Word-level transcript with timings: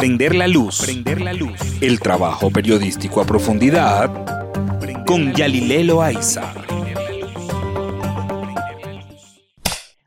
Prender 0.00 0.34
la 0.34 0.48
luz. 0.48 0.80
Prender 0.80 1.20
la 1.20 1.34
luz. 1.34 1.60
El 1.82 2.00
trabajo 2.00 2.50
periodístico 2.50 3.20
a 3.20 3.26
profundidad 3.26 4.10
con 5.06 5.34
Yalile 5.34 5.84
Loaiza. 5.84 6.54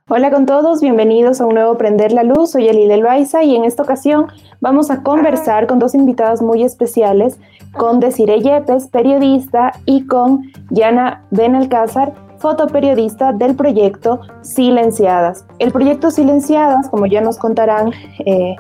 Hola 0.10 0.32
con 0.32 0.48
todos, 0.48 0.82
bienvenidos 0.82 1.42
a 1.42 1.46
un 1.46 1.54
nuevo 1.54 1.78
Prender 1.78 2.12
la 2.12 2.24
Luz. 2.24 2.54
Soy 2.54 2.66
Yalile 2.66 2.98
Loaiza 2.98 3.44
y 3.44 3.56
en 3.56 3.66
esta 3.66 3.84
ocasión 3.84 4.26
vamos 4.62 4.90
a 4.90 5.04
conversar 5.04 5.68
con 5.68 5.78
dos 5.78 5.94
invitadas 5.94 6.42
muy 6.42 6.64
especiales, 6.64 7.38
con 7.74 8.00
Desiree 8.00 8.42
Yepes, 8.42 8.88
periodista, 8.88 9.74
y 9.86 10.08
con 10.08 10.52
Yana 10.72 11.24
Benalcázar, 11.30 12.14
fotoperiodista 12.40 13.32
del 13.32 13.56
proyecto 13.56 14.22
Silenciadas. 14.42 15.46
El 15.60 15.72
proyecto 15.72 16.10
Silenciadas, 16.10 16.90
como 16.90 17.06
ya 17.06 17.22
nos 17.22 17.38
contarán 17.38 17.92
eh, 18.26 18.56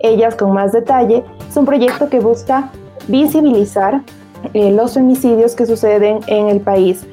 ellas 0.00 0.34
con 0.34 0.52
más 0.52 0.72
detalle, 0.72 1.24
es 1.48 1.56
un 1.56 1.64
proyecto 1.64 2.08
que 2.08 2.20
busca 2.20 2.70
visibilizar 3.08 4.02
eh, 4.54 4.70
los 4.70 4.94
femicidios 4.94 5.54
que 5.54 5.66
suceden 5.66 6.20
en 6.26 6.48
el 6.48 6.60
país. 6.60 7.06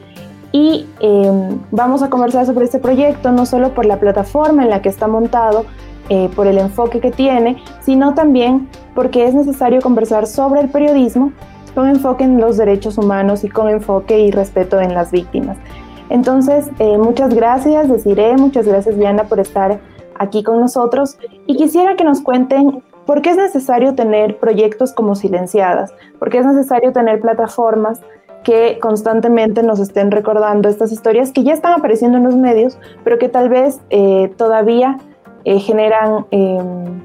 Y 0.52 0.88
em, 1.00 1.60
vamos 1.72 2.02
a 2.02 2.10
conversar 2.10 2.46
sobre 2.46 2.66
este 2.66 2.80
proyecto 2.80 3.32
no 3.32 3.46
solo 3.46 3.74
por 3.74 3.86
la 3.86 4.00
plataforma 4.00 4.64
en 4.64 4.70
la 4.70 4.82
que 4.82 4.90
está 4.90 5.08
montado, 5.08 5.66
eh, 6.08 6.30
por 6.36 6.46
el 6.46 6.60
enfoque 6.60 7.00
que 7.00 7.10
tiene, 7.10 7.58
sino 7.82 8.14
también 8.14 8.70
porque 8.94 9.26
es 9.26 9.34
necesario 9.34 9.82
conversar 9.82 10.28
sobre 10.28 10.62
el 10.62 10.70
periodismo 10.70 11.32
con 11.74 11.90
enfoque 11.90 12.24
en 12.24 12.40
los 12.40 12.58
derechos 12.58 13.00
humanos 13.00 13.44
y 13.44 13.50
con 13.50 13.70
enfoque 13.70 14.20
y 14.20 14.30
respeto 14.30 14.80
en 14.80 14.94
las 14.94 15.12
víctimas. 15.12 15.58
Entonces, 16.10 16.70
eh, 16.78 17.00
muchas 17.00 17.34
gracias, 17.34 17.90
deciré, 17.90 18.38
muchas 18.38 18.68
gracias 18.68 18.96
Diana 18.98 19.24
por 19.24 19.40
estar 19.40 19.80
aquí 20.18 20.44
con 20.44 20.60
nosotros 20.60 21.18
y 21.46 21.56
quisiera 21.56 21.96
que 21.96 22.04
nos 22.04 22.22
cuenten 22.22 22.84
por 23.06 23.22
qué 23.22 23.32
es 23.32 23.38
necesario 23.38 23.96
tener 23.96 24.38
proyectos 24.38 24.94
como 24.94 25.16
Silenciadas, 25.16 25.94
por 26.20 26.30
qué 26.30 26.40
es 26.40 26.46
necesario 26.46 26.92
tener 26.92 27.22
plataformas 27.22 28.02
que 28.44 28.78
constantemente 28.80 29.64
nos 29.64 29.80
estén 29.80 30.12
recordando 30.12 30.70
estas 30.70 30.92
historias 30.92 31.32
que 31.32 31.44
ya 31.44 31.54
están 31.54 31.74
apareciendo 31.74 32.18
en 32.18 32.26
los 32.26 32.36
medios, 32.36 32.78
pero 33.04 33.18
que 33.18 33.28
tal 33.28 33.50
vez 33.50 33.82
eh, 33.90 34.32
todavía 34.38 35.00
eh, 35.46 35.60
generan 35.60 36.26
em, 36.32 37.02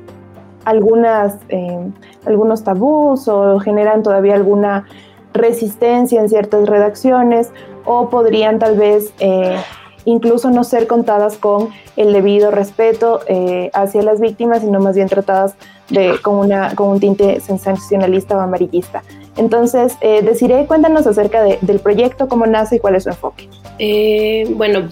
algunas, 0.65 1.39
em, 1.49 1.93
algunos 2.27 2.63
tabús 2.63 3.27
o 3.27 3.59
generan 3.59 4.03
todavía 4.03 4.35
alguna 4.35 4.87
resistencia 5.33 6.21
en 6.21 6.29
ciertas 6.29 6.69
redacciones 6.69 7.51
o 7.85 8.11
podrían 8.11 8.59
tal 8.59 8.77
vez 8.77 9.13
eh, 9.21 9.57
incluso 10.05 10.51
no 10.51 10.65
ser 10.65 10.87
contadas 10.87 11.37
con 11.37 11.71
el 11.97 12.13
debido 12.13 12.51
respeto 12.51 13.21
eh, 13.27 13.71
hacia 13.73 14.03
las 14.03 14.21
víctimas, 14.21 14.63
sino 14.63 14.81
más 14.81 14.97
bien 14.97 15.09
tratadas 15.09 15.55
de, 15.89 16.19
con, 16.23 16.37
una, 16.37 16.75
con 16.75 16.89
un 16.89 17.01
tinte 17.01 17.41
sensacionalista 17.41 18.37
o 18.37 18.41
amarillista. 18.41 19.03
Entonces, 19.37 19.97
eh, 20.01 20.23
cuéntanos 20.67 21.07
acerca 21.07 21.43
del 21.43 21.81
proyecto, 21.81 22.29
cómo 22.29 22.47
nace 22.47 22.77
y 22.77 22.79
cuál 22.79 22.97
es 22.97 23.05
su 23.05 23.11
enfoque. 23.11 23.49
Eh, 23.79 24.47
bueno, 24.57 24.89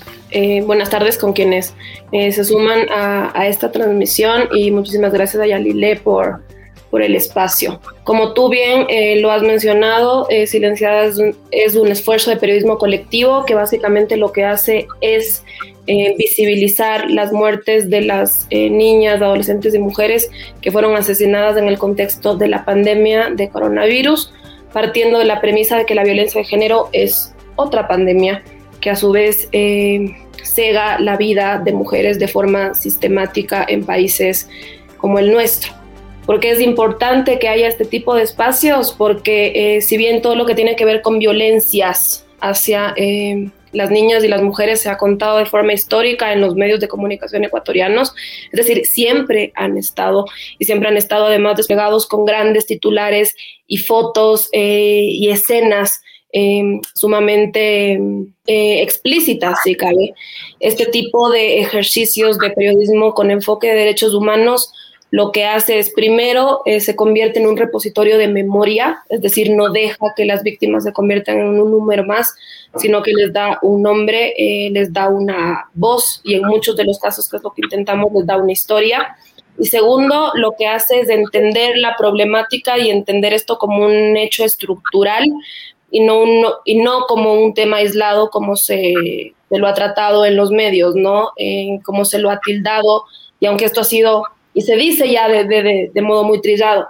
buenas 0.66 0.90
tardes 0.90 1.18
con 1.18 1.32
quienes 1.32 1.74
se 2.10 2.44
suman 2.44 2.88
a, 2.90 3.30
a, 3.38 3.46
esta 3.48 3.70
transmisión 3.70 4.48
y 4.52 4.70
muchísimas 4.70 5.12
gracias 5.12 5.42
a 5.42 5.46
Yalile 5.46 5.96
por, 5.96 6.40
por 6.90 7.02
el 7.02 7.14
espacio. 7.14 7.80
Como 8.04 8.32
tú 8.32 8.48
bien 8.48 8.86
eh, 8.88 9.20
lo 9.20 9.30
has 9.30 9.42
mencionado, 9.42 10.26
eh, 10.30 10.46
Silenciadas 10.46 11.18
es 11.50 11.76
un, 11.76 11.88
esfuerzo 11.88 12.30
de 12.30 12.36
periodismo 12.36 12.78
colectivo 12.78 13.44
que 13.44 13.54
básicamente 13.54 14.16
lo 14.16 14.32
que 14.32 14.44
hace 14.44 14.86
es 15.00 15.44
eh, 15.86 16.14
visibilizar 16.16 17.10
las 17.10 17.32
muertes 17.32 17.90
de 17.90 18.02
las 18.02 18.46
niñas, 18.50 19.20
adolescentes 19.20 19.74
y 19.74 19.78
mujeres 19.78 20.30
que 20.60 20.70
fueron 20.70 20.96
asesinadas 20.96 21.56
en 21.56 21.66
el 21.68 21.78
contexto 21.78 22.36
de 22.36 22.48
la 22.48 22.64
pandemia 22.64 23.30
de 23.30 23.48
coronavirus, 23.48 24.32
partiendo 24.72 25.18
de 25.18 25.24
la 25.24 25.40
premisa 25.40 25.76
de 25.76 25.86
que 25.86 25.94
la 25.94 26.04
violencia 26.04 26.40
de 26.40 26.46
género 26.46 26.88
es 26.92 27.34
otra 27.56 27.88
pandemia 27.88 28.42
que 28.80 28.90
a 28.90 28.96
su 28.96 29.10
vez 29.10 29.48
cega 30.42 31.00
la 31.00 31.16
vida 31.16 31.60
de 31.64 31.72
mujeres 31.72 32.18
de 32.18 32.28
forma 32.28 32.74
sistemática 32.74 33.64
en 33.66 33.84
países 33.84 34.48
como 34.98 35.18
el 35.18 35.32
nuestro 35.32 35.72
porque 36.28 36.50
es 36.50 36.60
importante 36.60 37.38
que 37.38 37.48
haya 37.48 37.68
este 37.68 37.86
tipo 37.86 38.14
de 38.14 38.22
espacios, 38.22 38.92
porque 38.92 39.52
eh, 39.54 39.80
si 39.80 39.96
bien 39.96 40.20
todo 40.20 40.34
lo 40.34 40.44
que 40.44 40.54
tiene 40.54 40.76
que 40.76 40.84
ver 40.84 41.00
con 41.00 41.18
violencias 41.18 42.26
hacia 42.38 42.92
eh, 42.98 43.48
las 43.72 43.90
niñas 43.90 44.22
y 44.22 44.28
las 44.28 44.42
mujeres 44.42 44.82
se 44.82 44.90
ha 44.90 44.98
contado 44.98 45.38
de 45.38 45.46
forma 45.46 45.72
histórica 45.72 46.34
en 46.34 46.42
los 46.42 46.54
medios 46.54 46.80
de 46.80 46.88
comunicación 46.88 47.44
ecuatorianos, 47.44 48.12
es 48.52 48.58
decir, 48.58 48.84
siempre 48.84 49.52
han 49.54 49.78
estado 49.78 50.26
y 50.58 50.66
siempre 50.66 50.90
han 50.90 50.98
estado 50.98 51.24
además 51.24 51.56
desplegados 51.56 52.06
con 52.06 52.26
grandes 52.26 52.66
titulares 52.66 53.34
y 53.66 53.78
fotos 53.78 54.50
eh, 54.52 55.08
y 55.10 55.30
escenas 55.30 56.02
sumamente 56.94 57.98
explícitas, 58.46 59.60
si 59.64 59.74
cabe. 59.74 60.12
Este 60.60 60.84
tipo 60.84 61.30
de 61.30 61.60
ejercicios 61.60 62.38
de 62.38 62.50
periodismo 62.50 63.14
con 63.14 63.30
enfoque 63.30 63.68
de 63.68 63.76
derechos 63.76 64.12
humanos 64.12 64.70
lo 65.10 65.32
que 65.32 65.46
hace 65.46 65.78
es 65.78 65.90
primero 65.90 66.60
eh, 66.66 66.80
se 66.80 66.94
convierte 66.94 67.38
en 67.38 67.46
un 67.46 67.56
repositorio 67.56 68.18
de 68.18 68.28
memoria, 68.28 69.02
es 69.08 69.22
decir, 69.22 69.50
no 69.50 69.70
deja 69.70 69.96
que 70.14 70.26
las 70.26 70.42
víctimas 70.42 70.84
se 70.84 70.92
conviertan 70.92 71.38
en 71.38 71.46
un 71.46 71.70
número 71.70 72.04
más, 72.04 72.34
sino 72.76 73.02
que 73.02 73.12
les 73.12 73.32
da 73.32 73.58
un 73.62 73.82
nombre, 73.82 74.34
eh, 74.36 74.70
les 74.70 74.92
da 74.92 75.08
una 75.08 75.70
voz 75.72 76.20
y 76.24 76.34
en 76.34 76.44
muchos 76.44 76.76
de 76.76 76.84
los 76.84 76.98
casos, 76.98 77.28
que 77.28 77.38
es 77.38 77.42
lo 77.42 77.52
que 77.52 77.62
intentamos, 77.62 78.12
les 78.12 78.26
da 78.26 78.36
una 78.36 78.52
historia. 78.52 79.16
Y 79.58 79.66
segundo, 79.66 80.32
lo 80.34 80.52
que 80.58 80.66
hace 80.66 81.00
es 81.00 81.08
entender 81.08 81.78
la 81.78 81.96
problemática 81.96 82.78
y 82.78 82.90
entender 82.90 83.32
esto 83.32 83.56
como 83.56 83.86
un 83.86 84.16
hecho 84.16 84.44
estructural 84.44 85.24
y 85.90 86.00
no, 86.00 86.22
y 86.66 86.82
no 86.82 87.06
como 87.08 87.32
un 87.32 87.54
tema 87.54 87.78
aislado 87.78 88.28
como 88.28 88.56
se, 88.56 89.32
se, 89.48 89.58
lo 89.58 89.66
ha 89.66 89.74
tratado 89.74 90.26
en 90.26 90.36
los 90.36 90.50
medios, 90.50 90.94
¿no? 90.94 91.30
Como 91.82 92.04
se 92.04 92.18
lo 92.18 92.30
ha 92.30 92.38
tildado. 92.38 93.06
Y 93.40 93.46
aunque 93.46 93.64
esto 93.64 93.80
ha 93.80 93.84
sido 93.84 94.24
y 94.58 94.62
se 94.62 94.74
dice 94.74 95.08
ya 95.08 95.28
de, 95.28 95.90
de, 95.94 96.02
modo 96.02 96.24
muy 96.24 96.40
trillado 96.40 96.88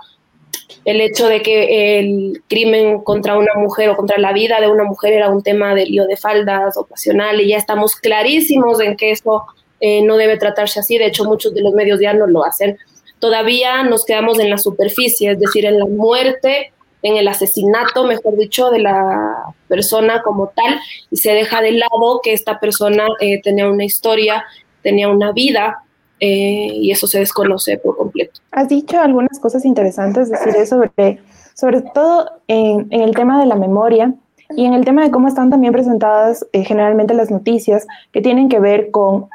el 0.87 1.03
hecho 1.03 1.29
de 1.29 1.43
que 1.43 1.99
el 1.99 2.43
crimen 2.49 3.03
contra 3.03 3.37
una 3.37 3.53
mujer 3.56 3.91
o 3.91 3.97
contra 3.97 4.17
la 4.17 4.33
vida 4.33 4.59
de 4.59 4.71
una 4.71 4.84
mujer 4.84 5.12
era 5.12 5.29
un 5.29 5.43
tema 5.43 5.75
de 5.75 5.84
lío 5.84 6.06
de 6.06 6.17
faldas 6.17 6.79
ocasional 6.79 7.43
y 7.43 7.49
ya 7.49 7.59
estamos 7.59 7.95
clarísimos 7.95 8.81
en 8.81 8.97
que 8.97 9.11
eso 9.11 9.45
eh, 9.81 10.01
no 10.01 10.17
debe 10.17 10.39
tratarse 10.39 10.81
así. 10.81 10.97
De 10.97 11.05
hecho, 11.05 11.27
muchos 11.27 11.53
de 11.53 11.61
los 11.61 11.75
medios 11.75 12.01
ya 12.01 12.15
no 12.15 12.27
lo 12.27 12.43
hacen. 12.43 12.79
Todavía 13.19 13.83
nos 13.83 14.06
quedamos 14.06 14.39
en 14.39 14.49
la 14.49 14.56
superficie, 14.56 15.33
es 15.33 15.39
decir, 15.39 15.67
en 15.67 15.79
la 15.79 15.85
muerte, 15.85 16.73
en 17.03 17.19
el 17.19 17.29
asesinato, 17.29 18.05
mejor 18.05 18.39
dicho, 18.39 18.71
de 18.71 18.79
la 18.79 19.55
persona 19.69 20.23
como 20.23 20.53
tal, 20.56 20.81
y 21.11 21.19
se 21.19 21.33
deja 21.33 21.61
de 21.61 21.73
lado 21.73 22.21
que 22.23 22.33
esta 22.33 22.61
persona 22.61 23.09
eh, 23.21 23.43
tenía 23.43 23.69
una 23.69 23.85
historia, 23.85 24.43
tenía 24.83 25.11
una 25.11 25.33
vida, 25.33 25.83
eh, 26.21 26.71
y 26.75 26.91
eso 26.91 27.06
se 27.06 27.21
desconoce 27.21 27.79
por 27.79 27.97
completo. 27.97 28.41
Has 28.51 28.69
dicho 28.69 29.01
algunas 29.01 29.39
cosas 29.39 29.65
interesantes, 29.65 30.31
sobre, 30.69 31.21
sobre 31.55 31.83
todo 31.83 32.31
en, 32.49 32.89
el 32.91 33.15
tema 33.15 33.41
de 33.41 33.47
la 33.47 33.55
memoria 33.55 34.15
y 34.51 34.65
en 34.65 34.75
el 34.75 34.84
tema 34.84 35.05
de 35.05 35.11
cómo 35.11 35.29
están 35.29 35.51
también 35.51 35.73
presentadas 35.73 36.47
eh, 36.53 36.65
generalmente 36.65 37.15
las 37.15 37.31
noticias 37.31 37.87
que 38.12 38.21
tienen 38.21 38.49
que 38.49 38.59
ver 38.59 38.91
con 38.91 39.27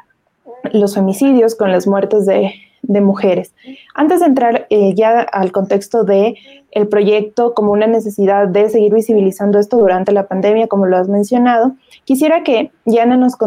los 0.72 0.96
femicidios, 0.96 1.56
con 1.56 1.72
las 1.72 1.88
muertes 1.88 2.26
de, 2.26 2.54
de 2.82 3.02
mujeres. 3.02 3.54
Antes 3.94 4.20
de 4.20 4.26
entrar 4.28 4.68
eh, 4.70 4.94
ya 4.94 5.22
al 5.22 5.52
contexto 5.52 6.04
de 6.04 6.36
el 6.72 6.88
proyecto 6.88 7.54
como 7.54 7.72
una 7.72 7.88
necesidad 7.88 8.48
de 8.48 8.70
seguir 8.70 8.94
visibilizando 8.94 9.60
esto 9.60 9.78
durante 9.78 10.12
la 10.12 10.28
pandemia, 10.28 10.68
como 10.68 10.86
lo 10.86 10.98
has 10.98 11.08
mencionado, 11.08 11.74
quisiera 12.04 12.44
que 12.44 12.72
Yana 12.86 13.16
nos, 13.16 13.38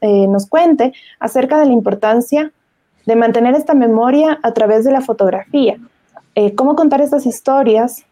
nos 0.00 0.46
cuente 0.46 0.92
acerca 1.18 1.58
de 1.58 1.66
la 1.66 1.72
importancia 1.72 2.52
de 3.06 3.16
mantener 3.16 3.54
esta 3.54 3.74
memoria 3.74 4.38
a 4.42 4.52
través 4.52 4.84
de 4.84 4.90
la 4.90 5.00
fotografía. 5.00 5.78
Eh, 6.34 6.54
cómo 6.54 6.74
contar 6.74 7.00
estas 7.00 7.24
historias 7.24 8.04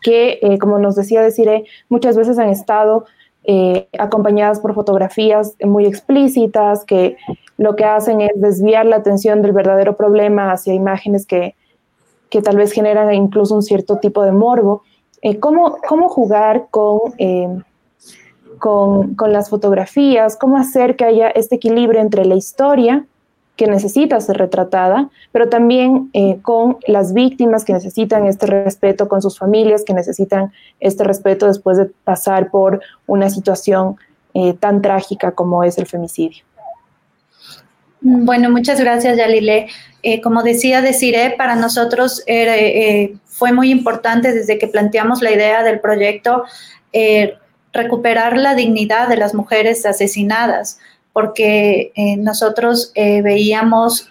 que, 0.00 0.38
eh, 0.42 0.58
como 0.58 0.78
nos 0.78 0.96
decía 0.96 1.22
Desiree, 1.22 1.66
muchas 1.88 2.16
veces 2.16 2.38
han 2.38 2.48
estado 2.48 3.04
eh, 3.44 3.86
acompañadas 3.98 4.60
por 4.60 4.74
fotografías 4.74 5.54
muy 5.62 5.86
explícitas 5.86 6.84
que 6.84 7.16
lo 7.56 7.76
que 7.76 7.84
hacen 7.84 8.20
es 8.20 8.30
desviar 8.34 8.86
la 8.86 8.96
atención 8.96 9.42
del 9.42 9.52
verdadero 9.52 9.96
problema 9.96 10.52
hacia 10.52 10.74
imágenes 10.74 11.26
que, 11.26 11.54
que 12.30 12.42
tal 12.42 12.56
vez 12.56 12.72
generan 12.72 13.12
incluso 13.14 13.54
un 13.54 13.62
cierto 13.62 13.98
tipo 13.98 14.22
de 14.22 14.32
morbo. 14.32 14.82
¿cómo, 15.40 15.78
¿Cómo 15.88 16.08
jugar 16.08 16.68
con, 16.70 17.00
con, 18.58 19.14
con 19.14 19.32
las 19.32 19.50
fotografías? 19.50 20.36
¿Cómo 20.36 20.56
hacer 20.56 20.94
que 20.94 21.04
haya 21.04 21.28
este 21.28 21.56
equilibrio 21.56 22.00
entre 22.00 22.24
la 22.24 22.36
historia 22.36 23.04
que 23.58 23.66
necesita 23.66 24.20
ser 24.20 24.38
retratada, 24.38 25.10
pero 25.32 25.48
también 25.48 26.10
eh, 26.12 26.38
con 26.42 26.78
las 26.86 27.12
víctimas 27.12 27.64
que 27.64 27.72
necesitan 27.72 28.24
este 28.28 28.46
respeto, 28.46 29.08
con 29.08 29.20
sus 29.20 29.36
familias 29.36 29.82
que 29.84 29.92
necesitan 29.92 30.52
este 30.78 31.02
respeto 31.02 31.48
después 31.48 31.76
de 31.76 31.86
pasar 32.04 32.52
por 32.52 32.80
una 33.08 33.28
situación 33.30 33.96
eh, 34.32 34.54
tan 34.54 34.80
trágica 34.80 35.32
como 35.32 35.64
es 35.64 35.76
el 35.76 35.86
femicidio. 35.86 36.44
Bueno, 38.00 38.48
muchas 38.48 38.78
gracias, 38.78 39.16
Yalile. 39.16 39.66
Eh, 40.04 40.20
como 40.20 40.44
decía 40.44 40.80
Desiree, 40.80 41.34
para 41.36 41.56
nosotros 41.56 42.24
fue 43.24 43.50
muy 43.52 43.72
importante 43.72 44.32
desde 44.32 44.56
que 44.56 44.68
planteamos 44.68 45.20
la 45.20 45.32
idea 45.32 45.64
del 45.64 45.80
proyecto 45.80 46.44
recuperar 47.72 48.36
la 48.36 48.54
dignidad 48.54 49.08
de 49.08 49.16
las 49.16 49.34
mujeres 49.34 49.84
asesinadas, 49.84 50.78
porque 51.18 51.90
nosotros 52.18 52.92
veíamos 52.94 54.08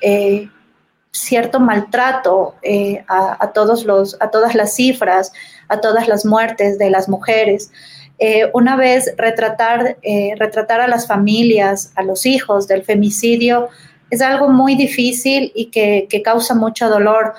cierto 1.11 1.61
maltrato 1.61 2.55
a, 3.07 3.51
todas 3.53 4.55
las 4.55 4.75
cifras, 4.75 5.31
a 5.69 5.79
todas 5.79 6.09
las 6.09 6.25
muertes 6.25 6.77
de 6.77 6.89
las 6.89 7.07
mujeres. 7.07 7.71
Eh, 8.19 8.49
una 8.53 8.75
vez 8.75 9.13
retratar, 9.15 9.97
eh, 10.01 10.33
a 10.39 10.87
las 10.87 11.07
familias, 11.07 11.91
a 11.95 12.03
los 12.03 12.25
hijos 12.25 12.67
del 12.67 12.83
femicidio, 12.83 13.69
es 14.09 14.21
algo 14.21 14.49
muy 14.49 14.75
difícil 14.75 15.51
y 15.53 15.67
que, 15.67 16.07
causa 16.23 16.55
mucho 16.55 16.89
dolor. 16.89 17.33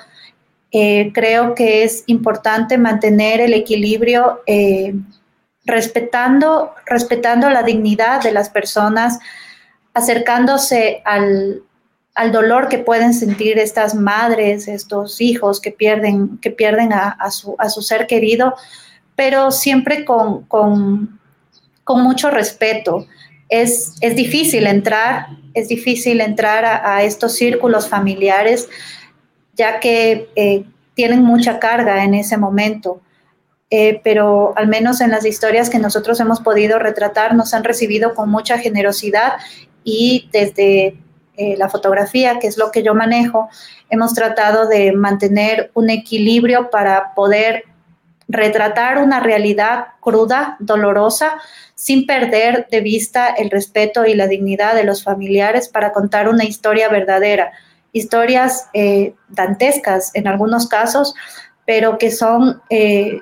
Eh, 0.71 1.11
creo 1.13 1.55
que 1.55 1.83
es 1.83 2.03
importante 2.07 2.77
mantener 2.77 3.41
el 3.41 3.53
equilibrio 3.53 4.41
respetando 5.65 6.73
la 7.49 7.63
dignidad 7.63 8.23
de 8.23 8.31
las 8.31 8.49
personas, 8.49 9.19
acercándose 9.93 11.01
al, 11.05 11.63
dolor 12.31 12.67
que 12.67 12.79
pueden 12.79 13.13
sentir 13.13 13.57
estas 13.57 13.95
madres, 13.95 14.67
estos 14.67 15.21
hijos 15.21 15.61
que 15.61 15.71
pierden, 15.71 16.37
que 16.39 16.51
pierden 16.51 16.91
a, 16.91 17.31
su, 17.31 17.55
a 17.57 17.69
su 17.69 17.81
ser 17.81 18.07
querido, 18.07 18.55
pero 19.15 19.51
siempre 19.51 20.03
con, 20.05 21.19
mucho 21.87 22.29
respeto. 22.29 23.07
Es, 23.47 23.95
es, 24.01 24.15
difícil 24.15 24.67
entrar, 24.67 25.27
es 25.53 25.69
difícil 25.69 26.19
entrar 26.21 26.65
a, 26.65 27.03
estos 27.03 27.35
círculos 27.35 27.87
familiares, 27.87 28.67
ya 29.55 29.79
que 29.79 30.29
eh, 30.35 30.65
tienen 30.93 31.23
mucha 31.23 31.59
carga 31.59 32.03
en 32.03 32.13
ese 32.13 32.35
momento. 32.37 33.01
Eh, 33.71 34.01
pero 34.03 34.53
al 34.57 34.67
menos 34.67 34.99
en 34.99 35.11
las 35.11 35.25
historias 35.25 35.69
que 35.69 35.77
nosotros 35.77 36.19
hemos 36.19 36.39
podido 36.39 36.79
retratar 36.79 37.35
nos 37.35 37.53
han 37.53 37.63
recibido 37.63 38.15
con 38.15 38.29
mucha 38.29 38.57
generosidad 38.57 39.33
y 39.89 40.29
desde 40.31 40.95
eh, 41.35 41.55
la 41.57 41.67
fotografía, 41.67 42.37
que 42.37 42.47
es 42.47 42.57
lo 42.57 42.69
que 42.69 42.83
yo 42.83 42.93
manejo, 42.93 43.49
hemos 43.89 44.13
tratado 44.13 44.67
de 44.67 44.91
mantener 44.91 45.71
un 45.73 45.89
equilibrio 45.89 46.69
para 46.69 47.15
poder 47.15 47.63
retratar 48.27 48.99
una 48.99 49.19
realidad 49.19 49.87
cruda, 49.99 50.57
dolorosa, 50.59 51.39
sin 51.73 52.05
perder 52.05 52.67
de 52.69 52.81
vista 52.81 53.29
el 53.29 53.49
respeto 53.49 54.05
y 54.05 54.13
la 54.13 54.27
dignidad 54.27 54.75
de 54.75 54.83
los 54.83 55.03
familiares 55.03 55.69
para 55.69 55.91
contar 55.91 56.29
una 56.29 56.43
historia 56.43 56.87
verdadera. 56.89 57.51
Historias 57.91 58.69
eh, 58.73 59.15
dantescas 59.29 60.11
en 60.13 60.27
algunos 60.27 60.67
casos, 60.67 61.15
pero 61.65 61.97
que 61.97 62.11
son, 62.11 62.61
eh, 62.69 63.21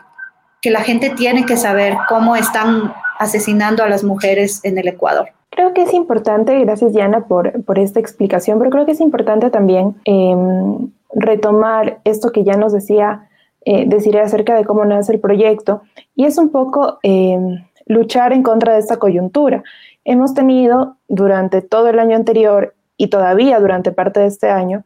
que 0.62 0.72
la 0.72 0.82
gente 0.82 1.12
tiene 1.12 1.46
que 1.46 1.56
saber 1.56 1.96
cómo 2.10 2.36
están 2.36 2.94
asesinando 3.20 3.84
a 3.84 3.90
las 3.90 4.04
mujeres 4.04 4.60
en 4.64 4.78
el 4.78 4.90
Ecuador. 4.90 5.37
Creo 5.58 5.74
que 5.74 5.82
es 5.82 5.94
importante, 5.96 6.60
gracias 6.60 6.94
Diana 6.94 7.26
por, 7.26 7.64
por 7.64 7.80
esta 7.80 8.00
explicación, 8.00 8.60
pero 8.60 8.70
creo 8.70 8.86
que 8.86 8.92
es 8.92 9.02
importante 9.02 9.50
también 9.50 9.96
em, 10.06 10.92
retomar 11.16 12.00
esto 12.04 12.32
que 12.32 12.44
ya 12.44 12.58
nos 12.58 12.74
decía 12.74 13.28
eh, 13.66 13.86
deciré 13.88 14.20
acerca 14.20 14.56
de 14.56 14.66
cómo 14.66 14.86
nace 14.86 15.14
el 15.14 15.20
proyecto 15.20 15.82
y 16.16 16.26
es 16.26 16.38
un 16.38 16.50
poco 16.50 17.00
em, 17.02 17.66
luchar 17.88 18.34
en 18.34 18.44
contra 18.44 18.74
de 18.74 18.80
esta 18.82 18.98
coyuntura. 18.98 19.64
Hemos 20.06 20.36
tenido 20.36 20.98
durante 21.08 21.64
todo 21.64 21.90
el 21.90 21.98
año 21.98 22.16
anterior 22.16 22.76
y 22.96 23.08
todavía 23.08 23.60
durante 23.60 23.92
parte 23.92 24.20
de 24.20 24.28
este 24.28 24.52
año, 24.52 24.84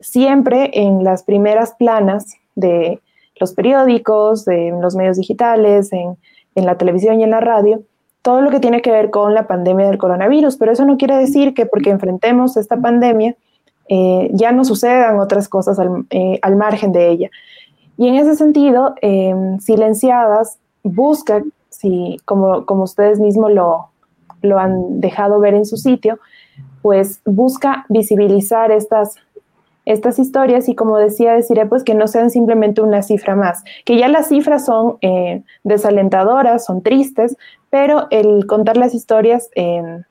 siempre 0.00 0.70
en 0.72 1.04
las 1.04 1.22
primeras 1.24 1.74
planas 1.74 2.34
de 2.54 3.02
los 3.38 3.52
periódicos, 3.52 4.46
de 4.46 4.72
los 4.80 4.96
medios 4.96 5.18
digitales, 5.18 5.92
en, 5.92 6.16
la 6.54 6.78
televisión 6.78 7.20
y 7.20 7.24
en 7.24 7.30
la 7.30 7.40
radio, 7.40 7.82
todo 8.24 8.40
lo 8.40 8.50
que 8.50 8.58
tiene 8.58 8.80
que 8.80 8.90
ver 8.90 9.10
con 9.10 9.34
la 9.34 9.46
pandemia 9.46 9.86
del 9.86 9.98
coronavirus, 9.98 10.56
pero 10.56 10.72
eso 10.72 10.86
no 10.86 10.96
quiere 10.96 11.14
decir 11.14 11.52
que 11.52 11.66
porque 11.66 11.90
enfrentemos 11.90 12.56
esta 12.56 12.78
pandemia 12.78 13.36
eh, 13.90 14.30
ya 14.32 14.50
no 14.50 14.64
sucedan 14.64 15.20
otras 15.20 15.46
cosas 15.46 15.78
al, 15.78 16.06
eh, 16.08 16.38
al 16.40 16.56
margen 16.56 16.90
de 16.90 17.10
ella. 17.10 17.30
Y 17.98 18.08
en 18.08 18.14
ese 18.14 18.34
sentido, 18.34 18.94
em, 19.02 19.60
Silenciadas 19.60 20.58
busca, 20.82 21.42
si, 21.68 22.16
como, 22.24 22.64
como 22.64 22.84
ustedes 22.84 23.20
mismos 23.20 23.52
lo, 23.52 23.90
lo 24.40 24.58
han 24.58 25.00
dejado 25.00 25.38
ver 25.38 25.52
en 25.52 25.66
su 25.66 25.76
sitio, 25.76 26.18
pues 26.80 27.20
busca 27.26 27.84
visibilizar 27.90 28.72
estas, 28.72 29.16
estas 29.84 30.18
historias 30.18 30.68
y 30.68 30.74
como 30.74 30.98
decía, 30.98 31.34
deciré 31.34 31.66
pues 31.66 31.84
que 31.84 31.94
no 31.94 32.08
sean 32.08 32.30
simplemente 32.30 32.80
una 32.80 33.02
cifra 33.02 33.34
más, 33.36 33.64
que 33.84 33.98
ya 33.98 34.08
las 34.08 34.28
cifras 34.28 34.64
son 34.64 34.96
eh, 35.00 35.42
desalentadoras, 35.62 36.64
son 36.64 36.82
tristes, 36.82 37.36
pero 37.70 38.06
el 38.10 38.46
contar 38.46 38.76
las 38.76 38.94
historias 38.94 39.50
em, 39.54 40.02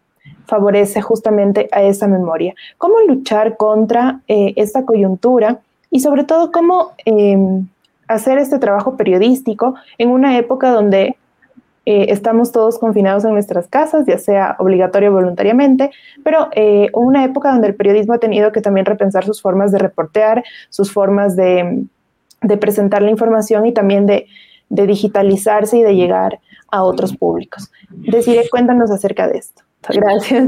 favorece 0.45 1.01
justamente 1.01 1.69
a 1.71 1.83
esa 1.83 2.07
memoria. 2.07 2.53
¿Cómo 2.77 2.99
luchar 3.07 3.57
contra 3.57 4.21
eh, 4.27 4.53
esta 4.55 4.85
coyuntura 4.85 5.59
y 5.89 5.99
sobre 6.01 6.23
todo 6.23 6.51
cómo 6.51 6.91
em, 7.05 7.67
hacer 8.07 8.37
este 8.37 8.59
trabajo 8.59 8.97
periodístico 8.97 9.75
en 9.97 10.09
una 10.09 10.37
época 10.37 10.71
donde 10.71 11.17
eh, 11.85 12.05
estamos 12.09 12.53
todos 12.53 12.79
confinados 12.79 13.25
en 13.25 13.33
nuestras 13.33 13.67
casas, 13.67 14.05
ya 14.07 14.17
sea 14.17 14.55
obligatorio 14.59 15.09
o 15.09 15.13
voluntariamente, 15.13 15.91
pero 16.23 16.47
eh, 16.53 16.89
una 16.93 17.25
época 17.25 17.51
donde 17.51 17.67
el 17.67 17.75
periodismo 17.75 18.13
ha 18.13 18.19
tenido 18.19 18.53
que 18.53 18.61
también 18.61 18.85
repensar 18.85 19.25
sus 19.25 19.41
formas 19.41 19.73
de 19.73 19.79
reportear, 19.79 20.45
sus 20.69 20.93
formas 20.93 21.35
de, 21.35 21.83
presentar 22.59 23.01
la 23.01 23.09
información 23.09 23.65
y 23.65 23.73
también 23.73 24.05
de, 24.05 24.27
digitalizarse 24.69 25.77
y 25.77 25.83
de 25.83 25.95
llegar 25.95 26.39
a 26.71 26.83
otros 26.83 27.15
públicos. 27.15 27.69
Deciré, 27.89 28.49
cuéntanos 28.49 28.89
acerca 28.89 29.27
de 29.27 29.37
esto. 29.37 29.61
Gracias. 29.89 30.47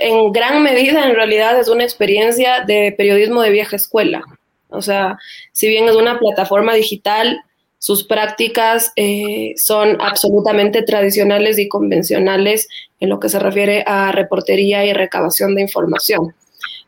En 0.00 0.32
gran 0.32 0.62
medida, 0.62 1.06
en 1.08 1.14
realidad, 1.14 1.58
es 1.60 1.68
una 1.68 1.84
experiencia 1.84 2.64
de 2.66 2.92
periodismo 2.96 3.42
de 3.42 3.50
vieja 3.50 3.76
escuela. 3.76 4.24
O 4.70 4.82
sea, 4.82 5.18
si 5.52 5.68
bien 5.68 5.88
es 5.88 5.94
una 5.94 6.18
plataforma 6.18 6.74
digital, 6.74 7.38
sus 7.84 8.04
prácticas 8.04 8.94
eh, 8.96 9.52
son 9.58 10.00
absolutamente 10.00 10.82
tradicionales 10.84 11.58
y 11.58 11.68
convencionales 11.68 12.66
en 12.98 13.10
lo 13.10 13.20
que 13.20 13.28
se 13.28 13.38
refiere 13.38 13.84
a 13.86 14.10
reportería 14.10 14.86
y 14.86 14.94
recabación 14.94 15.54
de 15.54 15.60
información. 15.60 16.34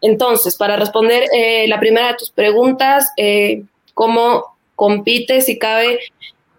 Entonces, 0.01 0.57
para 0.57 0.77
responder 0.77 1.25
eh, 1.35 1.69
la 1.69 1.79
primera 1.81 2.09
de 2.09 2.15
tus 2.15 2.31
preguntas, 2.31 3.13
eh, 3.19 3.65
¿cómo 3.93 4.57
compite, 4.75 5.43
si 5.43 5.59
cabe, 5.59 5.99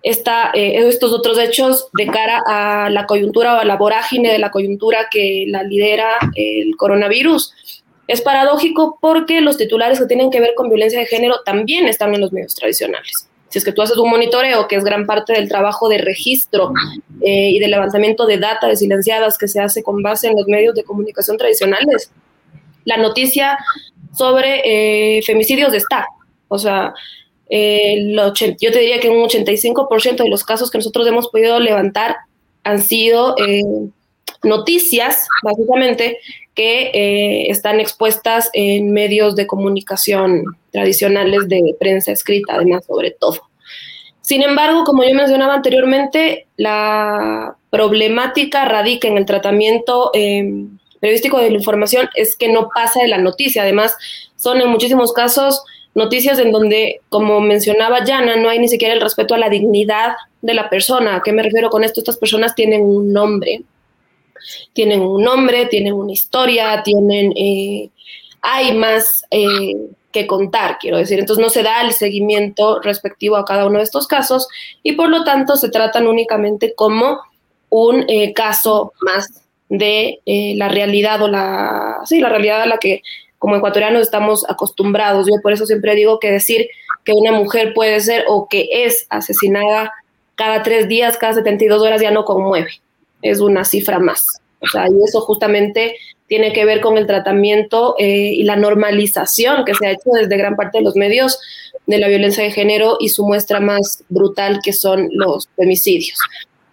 esta, 0.04 0.52
estos 0.54 1.14
otros 1.14 1.40
hechos 1.40 1.90
de 1.94 2.06
cara 2.06 2.44
a 2.46 2.92
la 2.92 3.08
coyuntura 3.08 3.56
o 3.56 3.58
a 3.58 3.66
la 3.66 3.76
vorágine 3.76 4.32
de 4.32 4.38
la 4.38 4.52
coyuntura 4.52 5.08
que 5.10 5.46
la 5.48 5.64
lidera 5.64 6.10
el 6.36 6.78
coronavirus? 6.78 7.56
Es 8.08 8.22
paradójico 8.22 9.00
porque 9.02 9.42
los 9.42 9.58
titulares 9.58 10.00
que 10.00 10.06
tienen 10.06 10.30
que 10.30 10.42
ver 10.42 10.54
con 10.56 10.70
violencia 10.70 11.00
de 11.00 11.08
género 11.08 11.42
también 11.44 11.88
están 11.88 12.14
en 12.14 12.22
los 12.22 12.32
medios 12.32 12.54
tradicionales. 12.54 13.28
Si 13.50 13.60
es 13.60 13.66
que 13.66 13.72
tú 13.72 13.82
haces 13.82 13.98
un 13.98 14.10
monitoreo, 14.10 14.68
que 14.68 14.76
es 14.76 14.84
gran 14.84 15.06
parte 15.06 15.34
del 15.34 15.48
trabajo 15.48 15.88
de 15.88 16.00
registro 16.00 16.74
eh, 17.22 17.50
y 17.52 17.60
de 17.60 17.68
levantamiento 17.68 18.26
de 18.26 18.38
data 18.38 18.68
de 18.68 18.76
silenciadas 18.76 19.38
que 19.38 19.48
se 19.48 19.62
hace 19.62 19.84
con 19.84 20.02
base 20.04 20.28
en 20.28 20.36
los 20.36 20.48
medios 20.48 20.76
de 20.76 20.84
comunicación 20.84 21.38
tradicionales, 21.38 22.12
la 22.84 22.98
noticia 22.98 23.58
sobre 24.14 24.62
eh, 24.66 25.22
femicidios 25.24 25.74
está. 25.74 26.08
O 26.50 26.60
sea, 26.60 26.94
eh, 27.50 28.14
yo 28.60 28.72
te 28.72 28.80
diría 28.80 29.00
que 29.00 29.10
un 29.10 29.24
85% 29.24 30.24
de 30.24 30.30
los 30.30 30.44
casos 30.44 30.70
que 30.70 30.78
nosotros 30.78 31.08
hemos 31.08 31.30
podido 31.30 31.60
levantar 31.60 32.18
han 32.64 32.82
sido 32.82 33.36
noticias, 34.44 35.26
básicamente, 35.42 36.18
que 36.58 36.90
eh, 36.92 37.52
están 37.52 37.80
expuestas 37.80 38.50
en 38.54 38.92
medios 38.92 39.36
de 39.36 39.46
comunicación 39.46 40.44
tradicionales 40.72 41.48
de 41.48 41.76
prensa 41.80 42.12
escrita, 42.12 42.56
además, 42.56 42.84
sobre 42.86 43.12
todo. 43.12 43.44
Sin 44.22 44.42
embargo, 44.42 44.84
como 44.84 45.04
yo 45.04 45.14
mencionaba 45.14 45.54
anteriormente, 45.54 46.48
la 46.58 47.56
problemática 47.70 48.66
radica 48.66 49.08
en 49.08 49.18
el 49.18 49.26
tratamiento 49.26 50.10
em, 50.16 50.80
periodístico 51.00 51.38
de 51.40 51.52
la 51.52 51.58
información, 51.58 52.10
es 52.16 52.36
que 52.36 52.52
no 52.52 52.70
pasa 52.74 53.02
de 53.02 53.08
la 53.08 53.20
noticia. 53.20 53.62
Además, 53.62 53.96
son 54.36 54.60
en 54.60 54.68
muchísimos 54.68 55.14
casos 55.14 55.64
noticias 55.94 56.40
en 56.40 56.52
donde, 56.52 57.02
como 57.10 57.40
mencionaba 57.40 58.04
Yana, 58.04 58.36
no 58.36 58.50
hay 58.50 58.58
ni 58.58 58.68
siquiera 58.68 58.96
el 58.96 59.02
respeto 59.02 59.36
a 59.36 59.38
la 59.38 59.50
dignidad 59.50 60.16
de 60.42 60.56
la 60.56 60.72
persona. 60.72 61.18
¿A 61.18 61.22
qué 61.22 61.32
me 61.34 61.44
refiero 61.44 61.70
con 61.70 61.84
esto? 61.84 62.00
Estas 62.00 62.18
personas 62.18 62.56
tienen 62.56 62.82
un 62.82 63.14
nombre, 63.14 63.62
tienen 64.74 65.02
un 65.02 65.24
nombre, 65.24 65.66
tienen 65.68 65.94
una 65.94 66.12
historia, 66.12 66.82
tienen, 66.84 67.34
eh, 67.36 67.90
hay 68.42 68.74
más 68.74 69.24
eh, 69.32 69.76
que 70.12 70.28
contar, 70.28 70.78
quiero 70.80 70.98
decir. 70.98 71.20
Entonces 71.20 71.44
no 71.44 71.50
se 71.50 71.64
da 71.64 71.82
el 71.82 71.94
seguimiento 71.94 72.80
respectivo 72.82 73.36
a 73.36 73.46
cada 73.46 73.66
uno 73.66 73.80
de 73.80 73.84
estos 73.84 74.08
casos 74.08 74.48
y 74.84 74.94
por 74.94 75.10
lo 75.10 75.24
tanto 75.24 75.56
se 75.56 75.70
tratan 75.70 76.08
únicamente 76.08 76.74
como 76.76 77.20
un 77.70 78.06
eh, 78.08 78.34
caso 78.34 78.94
más 79.02 79.44
de 79.70 80.22
la 80.26 80.70
realidad 80.70 81.22
o 81.22 81.28
la, 81.28 81.98
sí, 82.06 82.22
la 82.22 82.30
realidad 82.30 82.62
a 82.62 82.68
la 82.68 82.78
que 82.78 83.02
como 83.38 83.56
ecuatorianos 83.58 84.02
estamos 84.02 84.46
acostumbrados. 84.50 85.28
Yo 85.28 85.34
por 85.42 85.52
eso 85.52 85.66
siempre 85.66 85.96
digo 85.96 86.20
que 86.20 86.32
decir 86.32 86.70
que 87.04 87.14
una 87.14 87.32
mujer 87.32 87.74
puede 87.74 88.00
ser 88.00 88.26
o 88.28 88.48
que 88.50 88.68
es 88.72 89.08
asesinada 89.10 89.94
cada 90.36 90.62
tres 90.62 90.88
días, 90.88 91.18
cada 91.18 91.34
72 91.34 91.82
horas 91.82 92.02
ya 92.02 92.12
no 92.12 92.24
conmueve. 92.24 92.70
Es 93.22 93.40
una 93.40 93.66
cifra 93.66 94.00
más. 94.00 94.26
O 94.60 94.68
sea, 94.68 94.88
y 94.90 95.04
eso 95.04 95.22
justamente 95.22 95.96
tiene 96.28 96.52
que 96.52 96.66
ver 96.66 96.82
con 96.82 96.98
el 96.98 97.08
tratamiento 97.08 97.96
eh, 98.00 98.34
y 98.34 98.44
la 98.44 98.56
normalización 98.56 99.66
que 99.66 99.76
se 99.76 99.88
ha 99.88 99.92
hecho 99.92 100.10
desde 100.14 100.38
gran 100.38 100.56
parte 100.56 100.80
de 100.80 100.84
los 100.84 100.96
medios 100.96 101.40
de 101.86 102.00
la 102.00 102.08
violencia 102.08 102.44
de 102.44 102.52
género 102.52 102.98
y 103.00 103.10
su 103.10 103.26
muestra 103.26 103.60
más 103.60 104.04
brutal 104.10 104.60
que 104.64 104.74
son 104.74 105.10
los 105.12 105.48
femicidios. 105.56 106.18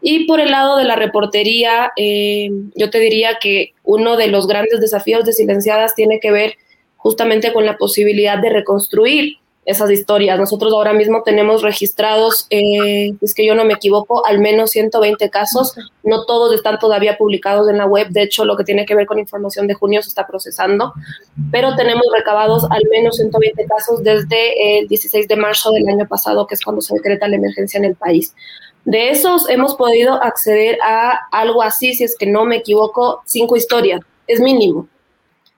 Y 0.02 0.26
por 0.26 0.40
el 0.40 0.50
lado 0.50 0.76
de 0.76 0.84
la 0.84 0.96
reportería, 0.96 1.92
eh, 1.96 2.50
yo 2.74 2.90
te 2.90 2.98
diría 2.98 3.38
que 3.40 3.72
uno 3.84 4.16
de 4.16 4.26
los 4.26 4.46
grandes 4.46 4.80
desafíos 4.80 5.24
de 5.24 5.32
Silenciadas 5.32 5.94
tiene 5.94 6.20
que 6.20 6.30
ver 6.30 6.54
justamente 6.96 7.52
con 7.52 7.64
la 7.64 7.78
posibilidad 7.78 8.38
de 8.38 8.50
reconstruir 8.50 9.38
esas 9.64 9.90
historias. 9.90 10.38
Nosotros 10.38 10.72
ahora 10.72 10.92
mismo 10.92 11.22
tenemos 11.22 11.62
registrados, 11.62 12.46
eh, 12.50 13.12
es 13.20 13.34
que 13.34 13.46
yo 13.46 13.54
no 13.54 13.64
me 13.64 13.74
equivoco, 13.74 14.24
al 14.26 14.38
menos 14.38 14.70
120 14.70 15.30
casos. 15.30 15.74
No 16.02 16.24
todos 16.26 16.54
están 16.54 16.78
todavía 16.78 17.16
publicados 17.16 17.68
en 17.68 17.78
la 17.78 17.86
web. 17.86 18.08
De 18.10 18.22
hecho, 18.22 18.44
lo 18.44 18.56
que 18.56 18.64
tiene 18.64 18.84
que 18.86 18.94
ver 18.94 19.06
con 19.06 19.18
información 19.18 19.66
de 19.66 19.74
junio 19.74 20.02
se 20.02 20.08
está 20.08 20.26
procesando. 20.26 20.92
Pero 21.50 21.74
tenemos 21.76 22.04
recabados 22.14 22.64
al 22.70 22.82
menos 22.90 23.16
120 23.16 23.64
casos 23.66 24.02
desde 24.02 24.78
el 24.78 24.88
16 24.88 25.28
de 25.28 25.36
marzo 25.36 25.70
del 25.70 25.88
año 25.88 26.06
pasado, 26.06 26.46
que 26.46 26.54
es 26.54 26.62
cuando 26.62 26.82
se 26.82 26.94
decreta 26.94 27.28
la 27.28 27.36
emergencia 27.36 27.78
en 27.78 27.84
el 27.84 27.94
país. 27.94 28.34
De 28.84 29.10
esos 29.10 29.48
hemos 29.48 29.76
podido 29.76 30.22
acceder 30.22 30.78
a 30.84 31.18
algo 31.32 31.62
así, 31.62 31.94
si 31.94 32.04
es 32.04 32.16
que 32.18 32.26
no 32.26 32.44
me 32.44 32.56
equivoco, 32.56 33.22
cinco 33.24 33.56
historias. 33.56 34.02
Es 34.26 34.40
mínimo. 34.40 34.88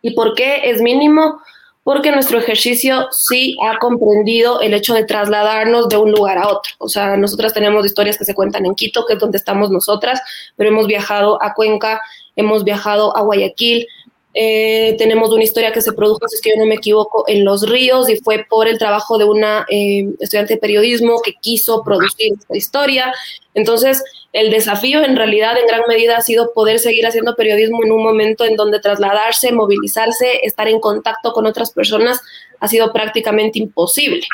¿Y 0.01 0.15
por 0.15 0.35
qué 0.35 0.71
es 0.71 0.81
mínimo? 0.81 1.41
Porque 1.87 2.11
nuestro 2.11 2.41
ejercicio 2.41 3.07
sí 3.13 3.57
ha 3.63 3.79
comprendido 3.79 4.61
el 4.61 4.75
hecho 4.75 4.93
de 4.93 5.05
trasladarnos 5.05 5.89
de 5.89 5.97
un 5.97 6.11
lugar 6.11 6.37
a 6.37 6.49
otro. 6.49 6.73
O 6.79 6.89
sea, 6.89 7.17
nosotras 7.17 7.55
tenemos 7.55 7.87
historias 7.87 8.19
que 8.19 8.25
se 8.25 8.35
cuentan 8.35 8.67
en 8.67 8.75
Quito, 8.75 9.07
que 9.07 9.13
es 9.13 9.21
donde 9.21 9.39
estamos 9.39 9.71
nosotras, 9.71 10.21
pero 10.57 10.71
hemos 10.71 10.89
viajado 10.89 11.41
a 11.41 11.55
Cuenca, 11.55 12.03
hemos 12.35 12.65
viajado 12.65 13.17
a 13.17 13.23
Guayaquil, 13.23 13.87
eh, 14.35 14.97
tenemos 14.99 15.31
una 15.31 15.45
historia 15.45 15.73
que 15.73 15.81
se 15.81 15.93
produjo, 15.93 16.29
si 16.29 16.35
es 16.35 16.43
que 16.43 16.51
yo 16.51 16.57
no 16.59 16.67
me 16.67 16.75
equivoco, 16.75 17.25
en 17.29 17.45
Los 17.45 17.67
Ríos 17.71 18.11
y 18.11 18.17
fue 18.17 18.45
por 18.51 18.67
el 18.67 18.79
trabajo 18.79 19.17
de 19.17 19.25
una 19.25 19.65
eh, 19.71 20.09
estudiante 20.19 20.55
de 20.55 20.61
periodismo 20.61 21.23
que 21.23 21.35
quiso 21.41 21.83
producir 21.85 22.35
esta 22.39 22.57
historia. 22.57 23.15
Entonces, 23.55 24.03
el 24.37 24.51
desafío 24.51 25.03
en 25.03 25.17
realidad 25.17 25.59
en 25.59 25.67
gran 25.67 25.81
medida 25.89 26.19
ha 26.19 26.21
sido 26.21 26.53
poder 26.53 26.79
seguir 26.79 27.07
haciendo 27.07 27.37
periodismo 27.37 27.83
en 27.83 27.91
un 27.91 28.03
momento 28.03 28.45
en 28.45 28.55
donde 28.55 28.81
trasladarse, 28.81 29.51
movilizarse, 29.51 30.41
estar 30.43 30.69
en 30.69 30.79
contacto 30.79 31.33
con 31.33 31.47
otras 31.47 31.73
personas 31.73 32.21
ha 32.61 32.69
sido 32.69 32.93
prácticamente 32.93 33.59
imposible. 33.59 34.27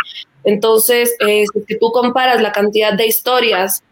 Entonces, 0.43 1.15
eh, 1.21 1.45
si 1.69 1.79
tú 1.79 1.93
comparas 1.93 2.43
la 2.43 2.51
cantidad 2.51 2.95
de 2.95 3.07
historias 3.07 3.85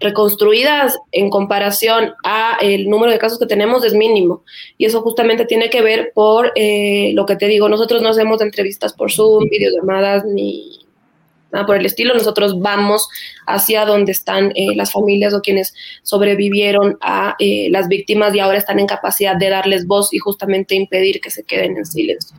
reconstruidas 0.00 0.98
en 1.12 1.28
comparación 1.28 2.14
a 2.24 2.56
el 2.62 2.88
número 2.88 3.12
de 3.12 3.18
casos 3.18 3.38
que 3.38 3.44
tenemos 3.44 3.84
es 3.84 3.92
mínimo 3.92 4.42
y 4.78 4.86
eso 4.86 5.02
justamente 5.02 5.44
tiene 5.44 5.68
que 5.68 5.82
ver 5.82 6.12
por 6.14 6.52
eh, 6.54 7.12
lo 7.14 7.24
que 7.24 7.36
te 7.36 7.46
digo 7.46 7.66
nosotros 7.70 8.02
no 8.02 8.10
hacemos 8.10 8.42
entrevistas 8.42 8.92
por 8.92 9.10
Zoom 9.10 9.48
videollamadas 9.48 10.26
ni 10.26 10.85
nada 11.52 11.66
por 11.66 11.76
el 11.76 11.86
estilo 11.86 12.14
nosotros 12.14 12.60
vamos 12.60 13.08
hacia 13.46 13.84
donde 13.84 14.12
están 14.12 14.52
eh, 14.54 14.74
las 14.74 14.92
familias 14.92 15.34
o 15.34 15.40
quienes 15.40 15.74
sobrevivieron 16.02 16.98
a 17.00 17.36
eh, 17.38 17.68
las 17.70 17.88
víctimas 17.88 18.34
y 18.34 18.40
ahora 18.40 18.58
están 18.58 18.78
en 18.78 18.86
capacidad 18.86 19.36
de 19.36 19.50
darles 19.50 19.86
voz 19.86 20.12
y 20.12 20.18
justamente 20.18 20.74
impedir 20.74 21.20
que 21.20 21.30
se 21.30 21.44
queden 21.44 21.76
en 21.76 21.86
silencio. 21.86 22.36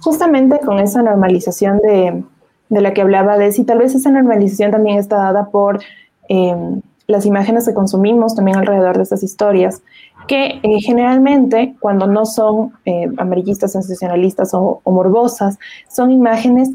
Justamente 0.00 0.58
con 0.58 0.78
esa 0.78 1.02
normalización 1.02 1.78
de, 1.78 2.22
de 2.68 2.80
la 2.80 2.92
que 2.92 3.00
hablaba 3.00 3.38
de 3.38 3.50
si 3.52 3.64
tal 3.64 3.78
vez 3.78 3.94
esa 3.94 4.10
normalización 4.10 4.70
también 4.70 4.98
está 4.98 5.16
dada 5.16 5.50
por 5.50 5.80
Em, 6.28 6.80
las 7.06 7.26
imágenes 7.26 7.66
que 7.66 7.74
consumimos 7.74 8.34
también 8.34 8.56
alrededor 8.56 8.96
de 8.96 9.02
estas 9.02 9.22
historias, 9.22 9.82
que 10.26 10.58
eh, 10.62 10.80
generalmente 10.80 11.76
cuando 11.78 12.06
no 12.06 12.24
son 12.24 12.72
eh, 12.86 13.10
amarillistas, 13.18 13.72
sensacionalistas 13.72 14.54
o, 14.54 14.80
morbosas, 14.86 15.58
son 15.86 16.10
imágenes 16.10 16.70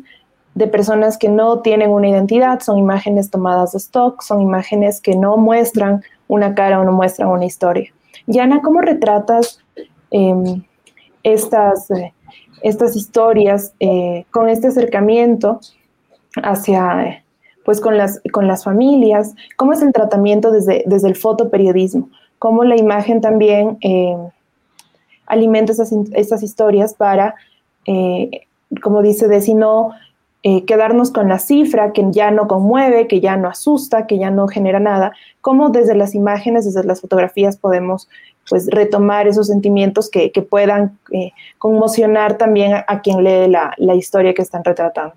de 0.56 0.68
personas 0.68 1.18
que 1.18 1.30
no 1.30 1.60
tienen 1.60 1.92
una 1.92 2.10
identidad, 2.10 2.60
son 2.60 2.78
imágenes 2.78 3.30
tomadas 3.30 3.72
de 3.74 3.78
stock, 3.78 4.22
son 4.22 4.42
imágenes 4.42 5.02
que 5.02 5.16
no 5.16 5.38
muestran 5.38 6.04
una 6.28 6.56
cara 6.56 6.80
o 6.80 6.84
no 6.84 6.92
muestran 6.92 7.30
una 7.30 7.46
historia. 7.46 7.92
Yana, 8.28 8.62
¿cómo 8.62 8.82
retratas 8.82 9.60
em, 10.12 10.64
estas, 11.24 11.90
eh, 11.92 12.14
estas 12.62 12.96
historias 12.96 13.74
con 14.32 14.50
este 14.50 14.68
acercamiento 14.68 15.60
hacia 16.44 17.24
pues 17.70 17.82
con 17.82 17.98
las, 18.00 18.20
con 18.32 18.48
las 18.48 18.64
familias, 18.64 19.36
cómo 19.56 19.74
es 19.74 19.84
el 19.84 19.94
tratamiento 19.94 20.52
desde, 20.52 20.84
desde 20.88 21.08
el 21.08 21.16
fotoperiodismo, 21.16 22.10
cómo 22.40 22.64
la 22.64 22.76
imagen 22.76 23.22
también 23.22 23.78
eh, 23.82 24.18
alimenta 25.28 25.74
esas, 25.74 26.44
historias 26.44 26.96
para, 26.96 27.36
eh, 27.86 28.48
como 28.82 29.04
dice 29.04 29.28
Desi, 29.28 29.54
no 29.54 29.92
eh, 30.44 30.66
quedarnos 30.66 31.12
con 31.12 31.28
la 31.28 31.40
cifra 31.40 31.92
que 31.92 32.06
ya 32.12 32.32
no 32.32 32.48
conmueve, 32.48 33.08
que 33.08 33.20
ya 33.20 33.38
no 33.38 33.50
asusta, 33.50 34.08
que 34.08 34.18
ya 34.18 34.32
no 34.32 34.48
genera 34.48 34.80
nada, 34.80 35.14
cómo 35.42 35.70
desde 35.70 35.96
las 35.96 36.16
imágenes, 36.16 36.66
desde 36.66 36.84
las 36.84 37.02
fotografías 37.02 37.58
podemos 37.58 38.08
pues 38.50 38.68
retomar 38.68 39.28
esos 39.28 39.48
sentimientos 39.48 40.10
que, 40.10 40.32
puedan 40.50 40.98
conmocionar 41.60 42.38
también 42.38 42.74
a, 42.88 43.02
quien 43.02 43.24
lee 43.24 43.48
la, 43.48 43.74
la 43.78 43.94
historia 43.94 44.34
que 44.34 44.42
están 44.42 44.64
retratando. 44.64 45.14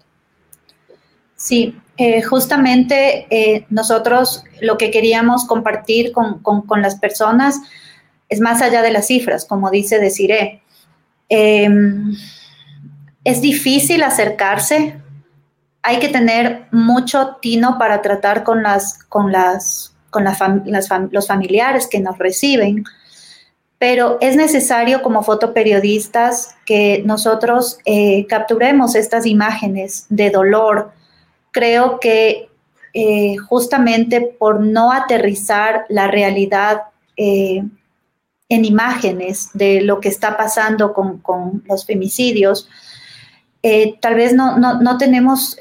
Sí, 1.42 1.74
eh, 1.98 2.22
justamente 2.22 3.26
eh, 3.30 3.66
nosotros 3.68 4.44
lo 4.60 4.78
que 4.78 4.90
queríamos 4.90 5.44
compartir 5.44 6.12
con, 6.12 6.40
las 6.80 6.98
personas 7.00 7.60
es 8.28 8.40
más 8.40 8.62
allá 8.62 8.80
de 8.80 8.92
las 8.92 9.08
cifras, 9.08 9.44
como 9.44 9.70
dice 9.70 9.98
Desiree. 9.98 10.62
Em, 11.28 12.14
es 13.24 13.42
difícil 13.42 14.02
acercarse, 14.04 15.01
hay 15.82 15.98
que 15.98 16.08
tener 16.08 16.66
mucho 16.70 17.38
tino 17.40 17.78
para 17.78 18.02
tratar 18.02 18.44
con, 18.44 18.62
las, 18.62 19.02
con, 19.04 19.32
las, 19.32 19.92
con 20.10 20.24
los 21.10 21.26
familiares 21.26 21.86
que 21.86 22.00
nos 22.00 22.18
reciben, 22.18 22.84
pero 23.78 24.18
es 24.20 24.36
necesario 24.36 25.02
como 25.02 25.24
fotoperiodistas 25.24 26.54
que 26.64 27.02
nosotros 27.04 27.78
eh, 27.84 28.26
capturemos 28.28 28.94
estas 28.94 29.26
imágenes 29.26 30.06
de 30.08 30.30
dolor, 30.30 30.92
creo 31.50 31.98
que 31.98 32.48
eh, 32.94 33.36
justamente 33.38 34.20
por 34.20 34.60
no 34.60 34.92
aterrizar 34.92 35.86
la 35.88 36.06
realidad 36.06 36.82
eh, 37.16 37.64
en 38.48 38.64
imágenes 38.66 39.48
de 39.54 39.80
lo 39.80 39.98
que 39.98 40.10
está 40.10 40.36
pasando 40.36 40.92
con, 40.92 41.64
los 41.66 41.86
femicidios, 41.86 42.68
eh, 43.62 43.94
tal 44.00 44.14
vez 44.14 44.34
no, 44.34 44.58
no 44.58 44.98
tenemos 44.98 45.56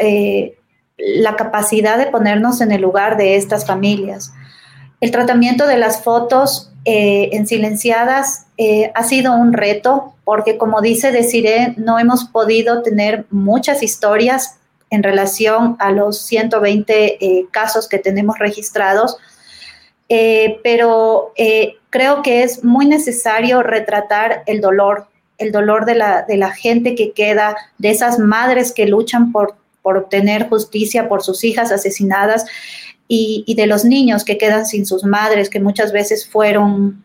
la 0.97 1.35
capacidad 1.35 1.97
de 1.97 2.07
ponernos 2.07 2.61
en 2.61 2.71
el 2.71 2.81
lugar 2.81 3.17
de 3.17 3.35
estas 3.35 3.65
familias. 3.65 4.31
El 4.99 5.11
tratamiento 5.11 5.65
de 5.65 5.77
las 5.77 6.03
fotos 6.03 6.71
en 6.85 7.47
silenciadas 7.47 8.45
ha 8.93 9.03
sido 9.03 9.33
un 9.33 9.53
reto 9.53 10.13
porque, 10.23 10.57
como 10.57 10.81
dice 10.81 11.11
Desiree, 11.11 11.73
no 11.77 11.99
hemos 11.99 12.25
podido 12.25 12.83
tener 12.83 13.25
muchas 13.29 13.83
historias 13.83 14.59
en 14.91 15.03
relación 15.03 15.77
a 15.79 15.91
los 15.91 16.21
120 16.21 17.25
eh, 17.25 17.47
casos 17.49 17.87
que 17.87 17.97
tenemos 17.97 18.37
registrados, 18.37 19.17
eh, 20.09 20.59
pero 20.63 21.31
eh, 21.37 21.77
creo 21.89 22.21
que 22.21 22.43
es 22.43 22.63
muy 22.63 22.85
necesario 22.85 23.63
retratar 23.63 24.43
el 24.45 24.59
dolor, 24.59 25.07
el 25.41 25.51
dolor 25.51 25.85
de 25.85 25.95
la, 25.95 26.23
de 26.27 26.37
la 26.37 26.51
gente 26.51 26.95
que 26.95 27.11
queda, 27.11 27.55
de 27.77 27.89
esas 27.89 28.19
madres 28.19 28.71
que 28.71 28.85
luchan 28.85 29.31
por, 29.31 29.55
por 29.81 29.97
obtener 29.97 30.47
justicia 30.47 31.09
por 31.09 31.23
sus 31.23 31.43
hijas 31.43 31.71
asesinadas 31.71 32.45
y, 33.07 33.43
y, 33.45 33.55
de 33.55 33.67
los 33.67 33.83
niños 33.83 34.23
que 34.23 34.37
quedan 34.37 34.65
sin 34.65 34.85
sus 34.85 35.03
madres, 35.03 35.49
que 35.49 35.59
muchas 35.59 35.91
veces 35.91 36.27
fueron, 36.27 37.03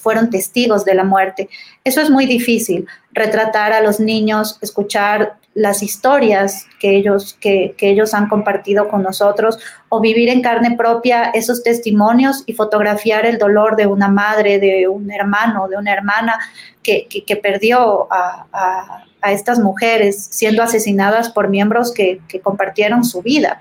fueron 0.00 0.30
testigos 0.30 0.84
de 0.84 0.94
la 0.94 1.04
muerte. 1.04 1.48
Eso 1.84 2.00
es 2.00 2.10
muy 2.10 2.26
difícil, 2.26 2.86
retratar 3.12 3.72
a 3.72 3.80
los 3.80 4.00
niños, 4.00 4.58
escuchar 4.62 5.38
las 5.54 5.82
historias 5.82 6.66
que 6.78 6.96
ellos, 6.96 7.36
que, 7.40 7.74
ellos 7.80 8.14
han 8.14 8.28
compartido 8.28 8.88
con 8.88 9.02
nosotros 9.02 9.58
o 9.88 10.00
vivir 10.00 10.28
en 10.28 10.40
carne 10.40 10.76
propia 10.76 11.30
esos 11.34 11.64
testimonios 11.64 12.44
y 12.46 12.52
fotografiar 12.52 13.26
el 13.26 13.38
dolor 13.38 13.74
de 13.74 13.86
una 13.86 14.08
madre, 14.08 14.60
de 14.60 14.86
un 14.86 15.10
hermano, 15.10 15.66
de 15.66 15.76
una 15.76 15.92
hermana 15.92 16.38
que, 16.82 17.40
perdió 17.42 18.06
a, 18.10 19.04
estas 19.32 19.58
mujeres 19.58 20.28
siendo 20.30 20.62
asesinadas 20.62 21.28
por 21.28 21.48
miembros 21.48 21.92
que, 21.92 22.20
compartieron 22.42 23.04
su 23.04 23.20
vida. 23.22 23.60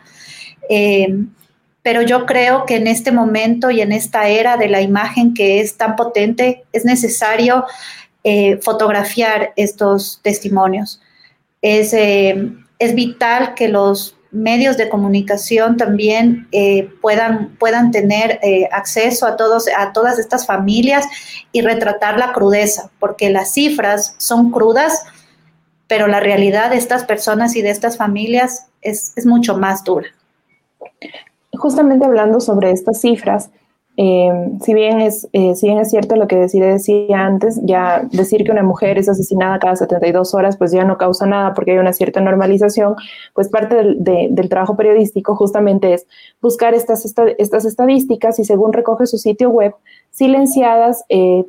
Eh, 0.70 1.08
pero 1.88 2.02
yo 2.02 2.26
creo 2.26 2.66
que 2.66 2.76
en 2.76 2.86
este 2.86 3.14
momento 3.14 3.72
y 3.72 3.80
en 3.80 3.94
esta 3.94 4.28
era 4.28 4.58
de 4.58 4.68
la 4.68 4.82
imagen 4.82 5.34
que 5.34 5.62
es 5.62 5.78
tan 5.78 5.96
potente, 5.96 6.66
es 6.74 6.84
necesario 6.84 7.64
eh, 8.26 8.58
fotografiar 8.62 9.54
estos 9.56 10.20
testimonios. 10.22 11.00
Es, 11.62 11.94
eh, 11.94 12.52
es 12.78 12.94
vital 12.94 13.54
que 13.54 13.70
los 13.70 14.18
medios 14.32 14.76
de 14.76 14.90
comunicación 14.90 15.78
también 15.78 16.50
eh, 16.52 16.90
puedan, 17.02 17.56
puedan 17.56 17.92
tener 17.92 18.42
acceso 18.74 19.26
a, 19.26 19.38
todos, 19.38 19.70
a 19.70 19.94
todas 19.94 20.20
estas 20.20 20.46
familias 20.46 21.06
y 21.54 21.62
retratar 21.62 22.20
la 22.20 22.34
crudeza, 22.34 22.92
porque 23.00 23.30
las 23.30 23.54
cifras 23.54 24.14
son 24.18 24.52
crudas, 24.52 25.06
pero 25.88 26.08
la 26.08 26.20
realidad 26.20 26.70
de 26.70 26.76
estas 26.76 27.06
personas 27.06 27.56
y 27.56 27.62
de 27.62 27.70
estas 27.70 27.96
familias 27.96 28.68
es, 28.82 29.14
es 29.16 29.26
mucho 29.26 29.58
más 29.58 29.86
dura. 29.86 30.10
Justamente 31.58 32.06
hablando 32.06 32.40
sobre 32.40 32.72
estas 32.72 33.02
cifras, 33.02 33.50
eh, 34.00 34.30
si, 34.64 34.76
bien 34.76 35.02
es, 35.02 35.28
eh, 35.34 35.56
si 35.56 35.66
bien 35.66 35.80
es 35.80 35.90
cierto 35.90 36.16
lo 36.16 36.28
que 36.28 36.36
decía 36.36 36.78
antes, 37.26 37.60
ya 37.64 38.08
decir 38.12 38.44
que 38.44 38.52
una 38.52 38.62
mujer 38.62 39.00
es 39.00 39.10
asesinada 39.10 39.58
cada 39.58 39.76
72 39.76 40.36
horas, 40.36 40.56
pues 40.56 40.72
ya 40.72 40.86
no 40.86 41.00
causa 41.00 41.26
nada 41.26 41.56
porque 41.56 41.72
hay 41.72 41.80
una 41.80 41.94
cierta 41.94 42.22
normalización, 42.22 42.96
pues 43.34 43.50
parte 43.50 43.76
del, 43.76 44.50
trabajo 44.50 44.78
periodístico 44.78 45.36
justamente 45.36 45.96
es 45.96 46.06
buscar 46.40 46.76
estas, 46.76 47.12
estas 47.40 47.66
estadísticas 47.66 48.38
y 48.38 48.46
según 48.46 48.72
recoge 48.72 49.08
su 49.08 49.18
sitio 49.18 49.50
web, 49.50 49.74
silenciadas, 50.12 51.04
eh, 51.10 51.46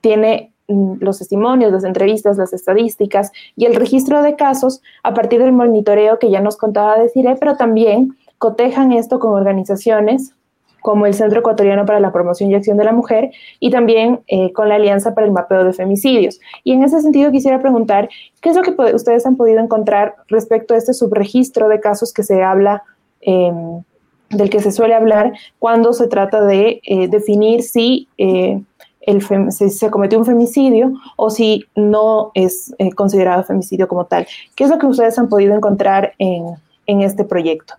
tiene 0.00 0.54
mm, 0.68 0.94
los 1.00 1.18
testimonios, 1.18 1.70
las 1.70 1.84
entrevistas, 1.84 2.38
las 2.38 2.54
estadísticas 2.54 3.30
y 3.56 3.66
el 3.66 3.74
registro 3.74 4.22
de 4.22 4.36
casos 4.36 4.80
a 5.02 5.12
partir 5.12 5.42
del 5.42 5.52
monitoreo 5.52 6.18
que 6.18 6.30
ya 6.30 6.40
nos 6.40 6.56
contaba 6.56 6.98
decir, 6.98 7.26
pero 7.38 7.58
también 7.58 8.16
cotejan 8.40 8.92
esto 8.92 9.18
con 9.18 9.34
organizaciones 9.34 10.32
como 10.80 11.04
el 11.04 11.12
Centro 11.12 11.40
Ecuatoriano 11.40 11.84
para 11.84 12.00
la 12.00 12.10
Promoción 12.10 12.50
y 12.50 12.54
Acción 12.54 12.78
de 12.78 12.84
la 12.84 12.92
Mujer 12.92 13.32
y 13.60 13.70
también 13.70 14.20
eh, 14.28 14.50
con 14.54 14.70
la 14.70 14.76
Alianza 14.76 15.14
para 15.14 15.26
el 15.26 15.32
Mapeo 15.34 15.62
de 15.62 15.74
Femicidios. 15.74 16.40
Y 16.64 16.72
en 16.72 16.82
ese 16.82 17.02
sentido 17.02 17.30
quisiera 17.30 17.60
preguntar, 17.60 18.08
¿qué 18.40 18.48
es 18.48 18.56
lo 18.56 18.62
que 18.62 18.70
ustedes 18.94 19.26
han 19.26 19.36
podido 19.36 19.60
encontrar 19.60 20.14
respecto 20.28 20.72
a 20.72 20.78
este 20.78 20.94
subregistro 20.94 21.68
de 21.68 21.80
casos 21.80 22.14
que 22.14 22.22
se 22.22 22.42
habla, 22.42 22.82
em, 23.20 23.82
del 24.30 24.48
que 24.48 24.60
se 24.60 24.72
suele 24.72 24.94
hablar 24.94 25.34
cuando 25.58 25.92
se 25.92 26.08
trata 26.08 26.42
de 26.42 26.80
eh, 26.82 27.08
definir 27.08 27.62
si, 27.62 28.08
eh, 28.16 28.58
el 29.02 29.20
se 29.52 29.90
cometió 29.90 30.18
un 30.18 30.24
femicidio 30.24 30.94
o 31.16 31.28
si 31.28 31.66
no 31.76 32.30
es 32.32 32.74
considerado 32.94 33.44
femicidio 33.44 33.86
como 33.86 34.06
tal? 34.06 34.26
¿Qué 34.54 34.64
es 34.64 34.70
lo 34.70 34.78
que 34.78 34.86
ustedes 34.86 35.18
han 35.18 35.28
podido 35.28 35.54
encontrar 35.54 36.14
en, 36.18 36.54
en 36.86 37.02
este 37.02 37.24
proyecto? 37.24 37.74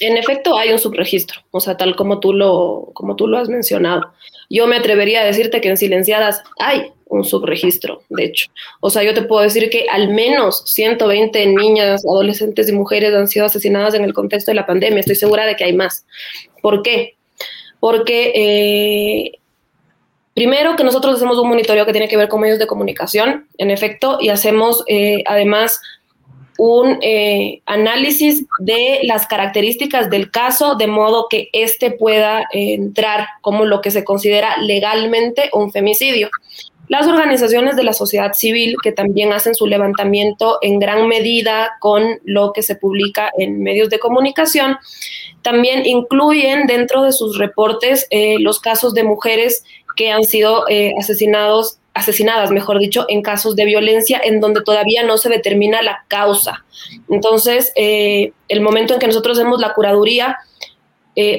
En 0.00 0.16
efecto, 0.16 0.56
hay 0.56 0.72
un 0.72 0.78
subregistro, 0.78 1.40
o 1.50 1.60
sea, 1.60 1.76
tal 1.76 1.96
como 1.96 2.20
tú 2.20 2.32
lo, 2.32 2.90
como 2.94 3.16
tú 3.16 3.26
lo 3.26 3.38
has 3.38 3.48
mencionado. 3.48 4.12
Yo 4.50 4.66
me 4.66 4.76
atrevería 4.76 5.22
a 5.22 5.24
decirte 5.24 5.60
que 5.60 5.68
en 5.68 5.76
silenciadas 5.76 6.42
hay 6.58 6.92
un 7.06 7.24
subregistro, 7.24 8.02
de 8.08 8.24
hecho. 8.24 8.50
O 8.80 8.90
sea, 8.90 9.02
yo 9.02 9.14
te 9.14 9.22
puedo 9.22 9.42
decir 9.42 9.70
que 9.70 9.86
al 9.90 10.08
menos 10.08 10.62
120 10.66 11.46
niñas, 11.46 12.04
adolescentes 12.04 12.68
y 12.68 12.72
mujeres 12.72 13.14
han 13.14 13.28
sido 13.28 13.46
asesinadas 13.46 13.94
en 13.94 14.04
el 14.04 14.12
contexto 14.12 14.50
de 14.50 14.56
la 14.56 14.66
pandemia. 14.66 15.00
Estoy 15.00 15.16
segura 15.16 15.46
de 15.46 15.56
que 15.56 15.64
hay 15.64 15.72
más. 15.72 16.06
¿Por 16.60 16.82
qué? 16.82 17.16
Porque 17.78 18.32
eh, 18.34 19.38
primero 20.34 20.76
que 20.76 20.84
nosotros 20.84 21.16
hacemos 21.16 21.38
un 21.38 21.48
monitoreo 21.48 21.86
que 21.86 21.92
tiene 21.92 22.08
que 22.08 22.16
ver 22.16 22.28
con 22.28 22.40
medios 22.40 22.58
de 22.58 22.66
comunicación, 22.66 23.48
en 23.58 23.70
efecto, 23.70 24.18
y 24.20 24.30
hacemos 24.30 24.82
eh, 24.88 25.22
además 25.26 25.80
un 26.58 26.98
eh, 27.02 27.62
análisis 27.66 28.46
de 28.58 29.00
las 29.02 29.26
características 29.26 30.10
del 30.10 30.30
caso 30.30 30.76
de 30.76 30.86
modo 30.86 31.26
que 31.28 31.48
éste 31.52 31.90
pueda 31.90 32.46
entrar 32.52 33.26
como 33.40 33.64
lo 33.64 33.80
que 33.80 33.90
se 33.90 34.04
considera 34.04 34.56
legalmente 34.58 35.50
un 35.52 35.72
femicidio. 35.72 36.30
Las 36.88 37.06
organizaciones 37.06 37.76
de 37.76 37.82
la 37.82 37.94
sociedad 37.94 38.34
civil, 38.34 38.76
que 38.82 38.92
también 38.92 39.32
hacen 39.32 39.54
su 39.54 39.66
levantamiento 39.66 40.58
en 40.60 40.78
gran 40.78 41.08
medida 41.08 41.72
con 41.80 42.20
lo 42.24 42.52
que 42.52 42.62
se 42.62 42.76
publica 42.76 43.30
en 43.38 43.62
medios 43.62 43.88
de 43.88 43.98
comunicación, 43.98 44.76
también 45.40 45.86
incluyen 45.86 46.66
dentro 46.66 47.02
de 47.02 47.12
sus 47.12 47.38
reportes 47.38 48.06
eh, 48.10 48.36
los 48.38 48.60
casos 48.60 48.92
de 48.92 49.02
mujeres 49.02 49.64
que 49.96 50.10
han 50.10 50.24
sido 50.24 50.68
eh, 50.68 50.92
asesinados 50.98 51.78
asesinadas, 51.94 52.50
mejor 52.50 52.80
dicho, 52.80 53.06
en 53.08 53.22
casos 53.22 53.54
de 53.54 53.64
violencia 53.64 54.20
en 54.22 54.40
donde 54.40 54.62
todavía 54.62 55.04
no 55.04 55.16
se 55.16 55.28
determina 55.28 55.80
la 55.80 56.04
causa. 56.08 56.64
Entonces, 57.08 57.72
eh, 57.76 58.32
el 58.48 58.60
momento 58.60 58.94
en 58.94 59.00
que 59.00 59.06
nosotros 59.06 59.38
hacemos 59.38 59.60
la 59.60 59.74
curaduría, 59.74 60.36
eh, 61.14 61.38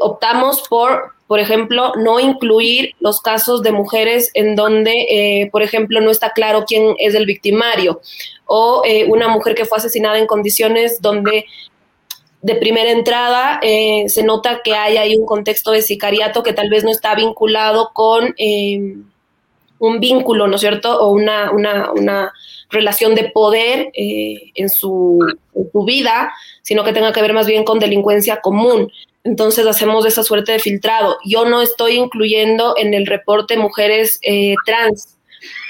optamos 0.00 0.64
por, 0.68 1.12
por 1.28 1.38
ejemplo, 1.38 1.92
no 1.96 2.18
incluir 2.18 2.96
los 2.98 3.20
casos 3.20 3.62
de 3.62 3.70
mujeres 3.70 4.32
en 4.34 4.56
donde, 4.56 5.06
eh, 5.08 5.48
por 5.52 5.62
ejemplo, 5.62 6.00
no 6.00 6.10
está 6.10 6.32
claro 6.32 6.64
quién 6.66 6.96
es 6.98 7.14
el 7.14 7.24
victimario, 7.24 8.00
o 8.46 8.82
una 9.06 9.28
mujer 9.28 9.54
que 9.54 9.66
fue 9.66 9.78
asesinada 9.78 10.18
en 10.18 10.26
condiciones 10.26 11.00
donde 11.00 11.44
de 12.40 12.54
primera 12.54 12.90
entrada 12.90 13.60
se 13.60 14.22
nota 14.22 14.62
que 14.64 14.74
hay 14.74 14.96
ahí 14.96 15.16
un 15.16 15.26
contexto 15.26 15.70
de 15.70 15.82
sicariato 15.82 16.42
que 16.42 16.54
tal 16.54 16.70
vez 16.70 16.82
no 16.82 16.90
está 16.90 17.14
vinculado 17.14 17.90
con 17.92 18.34
un 19.78 20.00
vínculo, 20.00 20.46
¿no 20.46 20.56
es 20.56 20.60
cierto? 20.60 21.00
O 21.00 21.10
una, 21.12 21.50
una, 21.50 22.32
relación 22.70 23.14
de 23.14 23.30
poder 23.30 23.90
eh, 23.94 24.52
en, 24.54 24.68
su, 24.68 25.18
vida, 25.86 26.30
sino 26.62 26.84
que 26.84 26.92
tenga 26.92 27.14
que 27.14 27.22
ver 27.22 27.32
más 27.32 27.46
bien 27.46 27.64
con 27.64 27.78
delincuencia 27.78 28.40
común. 28.40 28.92
Entonces 29.24 29.66
hacemos 29.66 30.04
esa 30.04 30.22
suerte 30.22 30.52
de 30.52 30.58
filtrado. 30.58 31.16
Yo 31.24 31.46
no 31.46 31.62
estoy 31.62 31.94
incluyendo 31.94 32.74
en 32.76 32.92
el 32.92 33.06
reporte 33.06 33.56
mujeres 33.56 34.18
eh, 34.22 34.54
trans 34.66 35.16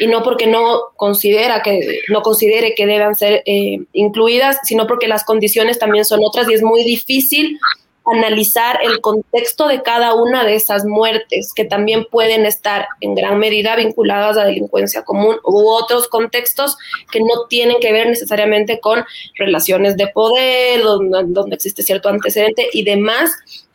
y 0.01 0.07
no 0.07 0.23
porque 0.23 0.47
no 0.47 0.81
considera 0.97 1.63
que 1.63 2.01
no 2.09 2.23
considere 2.23 2.75
que 2.75 2.87
deban 2.87 3.15
ser 3.15 3.43
eh, 3.47 3.79
incluidas, 3.93 4.59
sino 4.65 4.87
porque 4.87 5.09
las 5.09 5.25
condiciones 5.25 5.79
también 5.79 6.05
son 6.05 6.21
otras 6.25 6.49
y 6.49 6.55
es 6.55 6.63
muy 6.63 6.85
difícil 6.85 7.59
analizar 8.13 8.79
el 8.83 9.01
contexto 9.01 9.69
de 9.69 9.83
cada 9.83 10.15
una 10.15 10.45
de 10.45 10.55
esas 10.55 10.85
muertes, 10.85 11.53
que 11.55 11.65
también 11.65 12.07
pueden 12.11 12.47
estar 12.47 12.87
en 13.01 13.15
gran 13.15 13.39
medida 13.39 13.77
vinculadas 13.77 14.37
a 14.37 14.45
delincuencia 14.45 15.05
común 15.05 15.37
u 15.45 15.69
otros 15.69 16.09
contextos 16.09 16.77
que 17.11 17.21
no 17.21 17.47
tienen 17.49 17.81
que 17.81 17.93
ver 17.93 18.09
necesariamente 18.09 18.81
con 18.81 19.05
relaciones 19.37 19.97
de 19.97 20.09
poder, 20.09 20.83
donde, 20.83 21.25
donde 21.29 21.57
existe 21.57 21.83
cierto 21.83 22.09
antecedente 22.09 22.69
y 22.73 22.85
demás 22.85 23.31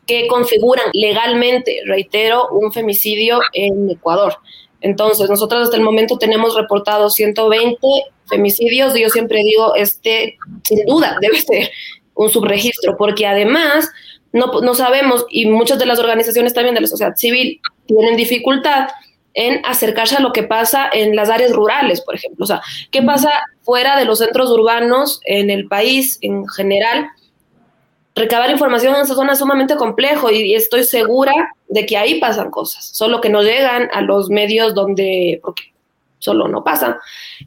que 0.06 0.28
configuran 0.28 0.86
legalmente, 0.94 1.82
reitero, 1.86 2.50
un 2.50 2.72
femicidio 2.74 3.40
en 3.54 3.90
Ecuador. 3.90 4.38
Entonces, 4.82 5.30
nosotros 5.30 5.64
hasta 5.64 5.78
el 5.78 5.84
momento 5.84 6.18
tenemos 6.18 6.56
reportados 6.56 7.14
120 7.14 7.78
femicidios 8.26 8.96
y 8.96 9.02
yo 9.02 9.10
siempre 9.10 9.40
digo, 9.44 9.76
este 9.76 10.38
sin 10.64 10.86
duda 10.86 11.18
debe 11.22 11.40
ser 11.40 11.72
un 12.16 12.30
subregistro, 12.30 12.98
porque 12.98 13.26
además 13.26 13.90
no, 14.34 14.74
sabemos 14.74 15.26
y 15.30 15.46
muchas 15.46 15.78
de 15.78 15.86
las 15.86 16.00
organizaciones 16.00 16.54
también 16.54 16.74
de 16.74 16.82
la 16.82 16.88
sociedad 16.88 17.16
civil 17.16 17.62
tienen 17.86 18.18
dificultad 18.18 18.90
en 19.36 19.64
acercarse 19.66 20.16
a 20.16 20.22
lo 20.22 20.32
que 20.34 20.44
pasa 20.44 20.90
en 20.92 21.16
las 21.16 21.30
áreas 21.30 21.54
rurales, 21.54 22.02
por 22.02 22.16
ejemplo. 22.16 22.44
O 22.44 22.48
sea, 22.48 22.62
¿qué 22.92 23.02
pasa 23.02 23.44
fuera 23.62 23.98
de 23.98 24.06
los 24.06 24.20
centros 24.20 24.50
urbanos 24.50 25.22
en 25.26 25.50
el 25.50 25.68
país 25.68 26.18
en 26.22 26.48
general? 26.48 27.10
Recabar 28.16 28.50
información 28.50 28.96
en 28.96 29.02
esa 29.02 29.16
zona 29.16 29.34
es 29.34 29.40
sumamente 29.40 29.76
complejo 29.76 30.30
y 30.30 30.54
estoy 30.56 30.84
segura 30.84 31.34
de 31.68 31.86
que 31.86 31.98
ahí 31.98 32.20
pasan 32.20 32.52
cosas, 32.52 32.86
solo 32.86 33.22
que 33.22 33.30
no 33.30 33.42
llegan 33.42 33.90
a 33.94 34.02
los 34.02 34.30
medios 34.30 34.76
donde, 34.76 35.40
porque 35.44 35.74
solo 36.20 36.48
no 36.48 36.64
pasan. 36.64 36.96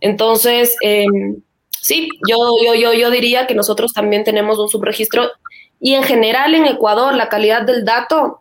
Entonces, 0.01 0.77
em, 0.83 1.40
sí, 1.81 2.09
yo, 2.29 2.37
yo, 2.64 2.75
yo, 2.75 2.92
yo 2.92 3.11
diría 3.11 3.46
que 3.46 3.55
nosotros 3.55 3.92
también 3.92 4.25
tenemos 4.25 4.59
un 4.59 4.68
subregistro 4.68 5.31
y 5.80 5.94
en 5.94 6.02
general 6.02 6.54
en 6.54 6.66
Ecuador 6.66 7.14
la 7.14 7.28
calidad 7.28 7.62
del 7.62 7.84
dato 7.84 8.40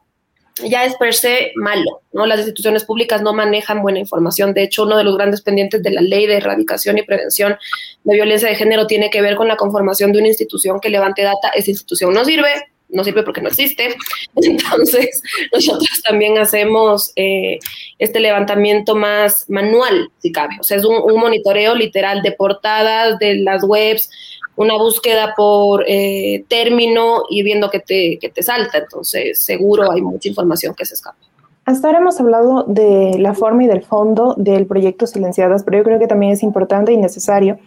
ya 0.64 0.86
es 0.86 0.96
per 0.96 1.14
se 1.14 1.52
malo, 1.56 2.02
¿no? 2.14 2.26
Las 2.26 2.40
instituciones 2.40 2.86
públicas 2.86 3.22
no 3.22 3.34
manejan 3.34 3.82
buena 3.82 4.00
información. 4.00 4.54
De 4.54 4.64
hecho, 4.64 4.84
uno 4.84 4.98
de 4.98 5.04
los 5.04 5.18
grandes 5.18 5.42
pendientes 5.42 5.84
de 5.84 5.92
la 5.92 6.02
ley 6.02 6.28
de 6.28 6.38
erradicación 6.38 6.98
y 6.98 7.04
prevención 7.04 7.58
de 8.04 8.16
violencia 8.16 8.48
de 8.48 8.56
género 8.56 8.88
tiene 8.88 9.10
que 9.10 9.22
ver 9.22 9.36
con 9.36 9.50
la 9.50 9.58
conformación 9.58 10.14
de 10.14 10.20
una 10.20 10.30
institución 10.30 10.80
que 10.80 10.90
levante 10.90 11.24
data. 11.24 11.50
Esa 11.50 11.72
institución 11.72 12.14
no 12.14 12.24
sirve, 12.24 12.54
no 12.88 13.04
sirve 13.04 13.24
porque 13.24 13.42
no 13.42 13.50
existe. 13.50 13.96
Entonces, 14.36 15.22
nosotros 15.52 16.02
también 16.04 16.38
hacemos 16.38 17.12
eh, 17.18 17.60
este 18.00 18.22
levantamiento 18.22 18.96
más 18.96 19.50
manual, 19.50 20.10
si 20.20 20.32
cabe. 20.32 20.56
O 20.62 20.64
sea, 20.64 20.78
es 20.78 20.86
un, 20.86 20.96
un, 20.96 21.20
monitoreo 21.20 21.76
literal 21.76 22.22
de 22.22 22.32
portadas, 22.32 23.20
de 23.20 23.36
las 23.36 23.62
webs, 23.66 24.10
una 24.56 24.78
búsqueda 24.78 25.34
por 25.36 25.84
eh, 25.88 26.46
término 26.48 27.24
y 27.30 27.44
viendo 27.44 27.70
que 27.70 27.80
te, 27.80 28.18
que 28.20 28.30
te 28.30 28.44
salta. 28.44 28.78
Entonces, 28.78 29.42
seguro 29.42 29.92
hay 29.92 30.02
mucha 30.02 30.30
información 30.30 30.74
que 30.76 30.86
se 30.86 30.94
escapa. 30.96 31.18
Hasta 31.66 31.88
ahora 31.88 32.00
hemos 32.00 32.20
hablado 32.20 32.64
de 32.68 33.18
la 33.18 33.34
forma 33.34 33.64
y 33.64 33.68
del 33.68 33.84
fondo 33.84 34.36
del 34.38 34.68
proyecto 34.68 35.08
Silenciadas, 35.08 35.64
pero 35.64 35.78
yo 35.80 35.84
creo 35.84 36.00
que 36.00 36.08
también 36.08 36.32
es 36.32 36.44
importante 36.44 36.94
y 36.94 36.98
necesario 36.98 37.58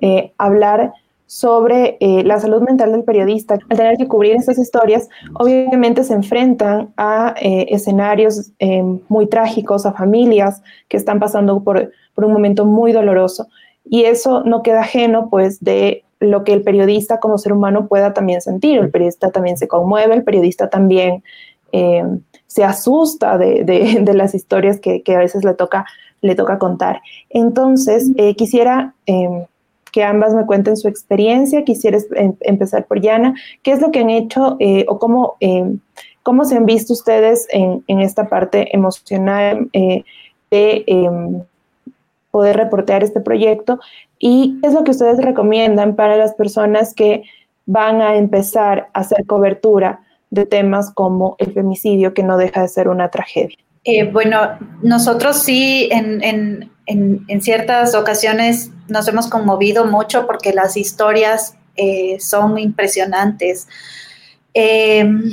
eh, 0.00 0.32
hablar 0.38 0.92
sobre 1.32 1.96
eh, 2.00 2.22
la 2.24 2.38
salud 2.38 2.60
mental 2.60 2.92
del 2.92 3.04
periodista. 3.04 3.54
Al 3.70 3.76
tener 3.78 3.96
que 3.96 4.06
cubrir 4.06 4.36
estas 4.36 4.58
historias, 4.58 5.08
obviamente 5.32 6.04
se 6.04 6.12
enfrentan 6.12 6.92
a 6.98 7.34
eh, 7.40 7.68
escenarios 7.70 8.52
eh, 8.58 8.82
muy 9.08 9.26
trágicos, 9.26 9.86
a 9.86 9.94
familias 9.94 10.62
que 10.88 10.98
están 10.98 11.18
pasando 11.20 11.64
por, 11.64 11.90
por 12.14 12.26
un 12.26 12.34
momento 12.34 12.66
muy 12.66 12.92
doloroso. 12.92 13.46
Y 13.82 14.04
eso 14.04 14.42
no 14.44 14.62
queda 14.62 14.80
ajeno, 14.80 15.30
pues, 15.30 15.64
de 15.64 16.04
lo 16.22 16.44
que 16.44 16.52
el 16.52 16.62
periodista 16.62 17.20
como 17.20 17.38
ser 17.38 17.52
humano 17.52 17.86
pueda 17.86 18.14
también 18.14 18.40
sentir. 18.40 18.78
El 18.78 18.90
periodista 18.90 19.30
también 19.30 19.56
se 19.56 19.68
conmueve, 19.68 20.14
el 20.14 20.24
periodista 20.24 20.70
también 20.70 21.22
se 22.46 22.64
asusta 22.64 23.38
de, 23.38 23.64
de, 24.02 24.14
las 24.14 24.34
historias 24.34 24.78
que, 24.78 25.02
que, 25.02 25.14
a 25.14 25.18
veces 25.18 25.42
le 25.42 25.54
toca, 25.54 25.86
le 26.20 26.34
toca 26.34 26.58
contar. 26.58 27.00
Entonces, 27.30 28.10
quisiera 28.36 28.94
que 29.92 30.02
ambas 30.02 30.34
me 30.34 30.46
cuenten 30.46 30.76
su 30.76 30.88
experiencia. 30.88 31.64
Quisiera 31.64 31.98
em, 32.16 32.34
empezar 32.40 32.86
por 32.86 33.00
Yana. 33.00 33.34
¿Qué 33.62 33.72
es 33.72 33.80
lo 33.80 33.92
que 33.92 34.00
han 34.00 34.10
hecho 34.10 34.56
eh, 34.58 34.84
o 34.88 34.98
cómo, 34.98 35.36
em, 35.38 35.78
cómo 36.24 36.44
se 36.44 36.56
han 36.56 36.66
visto 36.66 36.94
ustedes 36.94 37.46
en, 37.50 37.84
esta 38.00 38.28
parte 38.28 38.74
emocional 38.74 39.68
eh, 39.74 40.02
de 40.50 40.84
em, 40.86 41.42
poder 42.32 42.56
reportear 42.56 43.04
este 43.04 43.20
proyecto? 43.20 43.78
¿Y 44.18 44.58
qué 44.60 44.68
es 44.68 44.74
lo 44.74 44.82
que 44.82 44.90
ustedes 44.90 45.18
recomiendan 45.18 45.94
para 45.94 46.16
las 46.16 46.34
personas 46.34 46.94
que 46.94 47.22
van 47.66 48.00
a 48.00 48.16
empezar 48.16 48.88
a 48.92 49.00
hacer 49.00 49.24
cobertura 49.26 50.00
de 50.30 50.46
temas 50.46 50.90
como 50.92 51.36
el 51.38 51.52
femicidio, 51.52 52.14
que 52.14 52.24
no 52.24 52.36
deja 52.36 52.62
de 52.62 52.68
ser 52.68 52.88
una 52.88 53.10
tragedia? 53.10 53.56
Eh, 53.84 54.10
bueno, 54.10 54.58
nosotros 54.82 55.38
sí 55.38 55.88
en, 55.92 56.70
ciertas 57.40 57.94
ocasiones 57.94 58.70
nos 58.88 59.08
hemos 59.08 59.28
conmovido 59.28 59.84
mucho 59.84 60.26
porque 60.26 60.52
las 60.52 60.76
historias 60.76 61.56
eh, 61.76 62.18
son 62.20 62.58
impresionantes. 62.58 63.68
Em, 64.54 65.32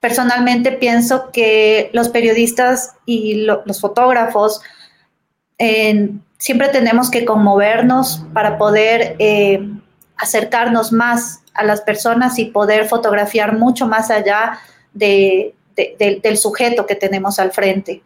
personalmente 0.00 0.72
pienso 0.72 1.30
que 1.32 1.90
los 1.92 2.08
periodistas 2.08 2.94
y 3.06 3.46
los 3.46 3.80
fotógrafos 3.80 4.60
siempre 5.58 6.68
tenemos 6.68 7.10
que 7.10 7.24
conmovernos 7.24 8.24
para 8.32 8.58
poder 8.58 9.16
eh, 9.18 9.60
acercarnos 10.16 10.92
más 10.92 11.40
a 11.54 11.64
las 11.64 11.80
personas 11.80 12.38
y 12.38 12.46
poder 12.46 12.86
fotografiar 12.86 13.58
mucho 13.58 13.86
más 13.86 14.10
allá 14.10 14.58
de, 14.92 15.54
del 15.76 16.36
sujeto 16.36 16.86
que 16.86 16.94
tenemos 16.94 17.38
al 17.38 17.52
frente. 17.52 18.02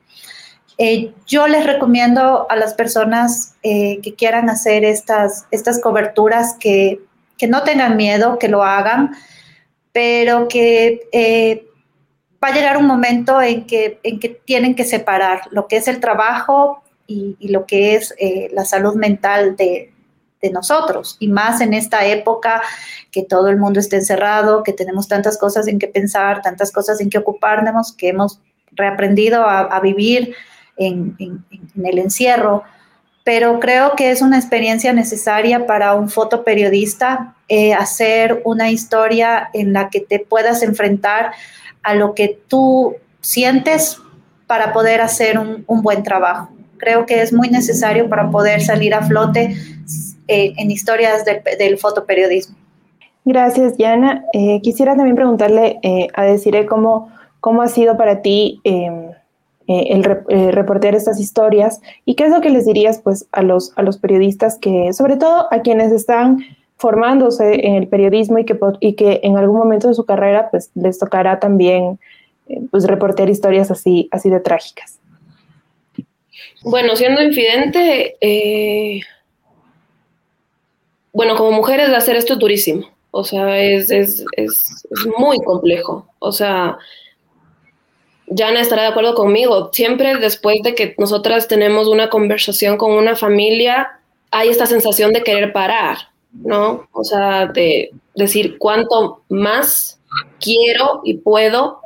Eh, 0.79 1.13
yo 1.27 1.47
les 1.49 1.67
recomiendo 1.67 2.47
a 2.51 2.57
las 2.57 2.75
personas 2.75 3.55
eh, 3.63 4.01
que 4.03 4.15
quieran 4.15 4.49
hacer 4.49 4.85
estas, 4.85 5.47
estas 5.51 5.81
coberturas 5.81 6.57
que, 6.59 7.01
no 7.49 7.65
tengan 7.65 7.97
miedo, 7.97 8.39
que 8.39 8.47
lo 8.47 8.63
hagan, 8.63 9.17
pero 9.93 10.47
que 10.47 11.09
eh, 11.11 11.67
va 12.43 12.49
a 12.49 12.55
llegar 12.55 12.77
un 12.77 12.87
momento 12.87 13.43
en 13.43 13.67
que, 13.67 13.99
en 14.05 14.21
que 14.21 14.29
tienen 14.29 14.77
que 14.77 14.85
separar 14.85 15.43
lo 15.51 15.67
que 15.67 15.79
es 15.79 15.89
el 15.89 15.99
trabajo 15.99 16.82
y, 17.07 17.37
y 17.39 17.49
lo 17.49 17.67
que 17.67 17.95
es 17.95 18.15
la 18.53 18.65
salud 18.65 18.95
mental 18.95 19.57
de, 19.57 19.93
de 20.43 20.51
nosotros 20.51 21.17
y 21.21 21.29
más 21.29 21.61
en 21.61 21.73
esta 21.73 22.05
época 22.05 22.63
que 23.13 23.23
todo 23.23 23.49
el 23.49 23.57
mundo 23.57 23.79
está 23.79 23.97
encerrado, 23.97 24.65
que 24.65 24.73
tenemos 24.73 25.07
tantas 25.07 25.39
cosas 25.39 25.69
en 25.69 25.79
que 25.79 25.87
pensar, 25.87 26.43
tantas 26.43 26.73
cosas 26.73 27.01
en 27.01 27.09
que 27.09 27.19
ocuparnos, 27.19 27.93
que 27.93 28.09
hemos 28.09 28.41
reaprendido 28.73 29.47
a, 29.47 29.79
vivir 29.81 30.35
en, 30.77 31.17
el 31.83 31.99
encierro. 31.99 32.65
Pero 33.23 33.61
creo 33.61 33.95
que 33.95 34.11
es 34.11 34.21
una 34.21 34.39
experiencia 34.39 34.93
necesaria 34.93 35.67
para 35.67 35.95
un 35.95 36.11
fotoperiodista 36.11 37.37
eh, 37.49 37.73
hacer 37.73 38.43
una 38.45 38.71
historia 38.71 39.49
en 39.53 39.73
la 39.73 39.91
que 39.91 40.01
te 40.01 40.19
puedas 40.19 40.63
enfrentar 40.63 41.33
a 41.85 41.95
lo 41.95 42.15
que 42.15 42.41
tú 42.49 42.97
sientes 43.21 43.99
para 44.49 44.73
poder 44.73 45.03
hacer 45.03 45.39
un, 45.39 45.63
un 45.69 45.83
buen 45.83 46.03
trabajo. 46.03 46.49
Creo 46.83 47.07
que 47.07 47.23
es 47.23 47.33
muy 47.33 47.49
necesario 47.49 48.09
para 48.09 48.29
poder 48.29 48.61
salir 48.61 48.93
a 48.93 49.03
flote 49.03 49.55
eh, 50.27 50.53
en 50.57 50.69
historias 50.69 51.25
del 51.25 51.79
fotoperiodismo. 51.79 52.57
Gracias, 53.25 53.77
Yana. 53.77 54.25
Eh, 54.33 54.61
quisiera 54.63 54.97
también 54.97 55.15
preguntarle 55.15 55.79
eh, 55.85 56.09
a 56.13 56.25
Desiree 56.25 56.67
cómo, 56.67 57.09
cómo 57.39 57.63
ha 57.63 57.69
sido 57.69 57.97
para 57.97 58.21
ti 58.21 58.61
em, 58.65 59.13
el, 59.69 60.03
reportear 60.53 60.97
estas 60.97 61.21
historias 61.21 61.81
y 62.05 62.17
qué 62.17 62.25
es 62.25 62.31
lo 62.33 62.41
que 62.41 62.51
les 62.51 62.67
dirías 62.67 62.99
pues, 62.99 63.29
a, 63.31 63.43
los, 63.43 63.73
a 63.77 63.83
los 63.83 63.99
periodistas 63.99 64.59
que, 64.59 64.93
sobre 64.93 65.17
todo 65.17 65.47
a 65.53 65.61
quienes 65.63 65.93
están 65.93 66.39
formándose 66.79 67.65
en 67.65 67.77
el 67.77 67.87
periodismo 67.87 68.39
y 68.39 68.45
que, 68.45 68.59
y 68.81 68.95
que 68.95 69.21
en 69.23 69.37
algún 69.37 69.57
momento 69.57 69.87
de 69.87 69.95
su 69.95 70.05
carrera 70.05 70.49
pues, 70.51 70.73
les 70.75 70.99
tocará 70.99 71.39
también 71.39 72.01
pues, 72.73 72.89
reportear 72.89 73.31
historias 73.31 73.71
así, 73.71 74.09
así 74.11 74.31
de 74.31 74.41
trágicas. 74.41 74.99
Bueno, 76.65 76.97
siendo 76.97 77.23
infidente, 77.23 78.17
bueno, 81.13 81.37
como 81.37 81.53
mujeres 81.53 81.91
hacer 81.91 82.17
esto 82.17 82.35
es 82.35 82.39
durísimo. 82.39 82.89
O 83.11 83.25
sea, 83.25 83.61
es, 83.61 83.91
es, 83.91 84.25
es, 84.37 84.79
muy 85.19 85.39
complejo. 85.39 86.07
O 86.19 86.33
sea, 86.33 86.79
Jana 88.35 88.61
estará 88.61 88.83
de 88.83 88.89
acuerdo 88.89 89.15
conmigo. 89.15 89.71
Siempre 89.73 90.17
después 90.17 90.63
de 90.63 90.75
que 90.75 90.95
nosotras 90.97 91.47
tenemos 91.47 91.89
una 91.89 92.09
conversación 92.09 92.79
con 92.79 92.93
una 92.93 93.15
familia, 93.15 94.01
hay 94.31 94.49
esta 94.49 94.65
sensación 94.65 95.13
de 95.13 95.23
querer 95.23 95.53
parar, 95.53 95.99
¿no? 96.33 96.89
O 96.93 97.05
sea, 97.05 97.47
de 97.47 97.91
decir 98.15 98.57
cuánto 98.59 99.23
más 99.29 100.01
quiero 100.41 101.03
y 101.05 101.19
puedo 101.19 101.81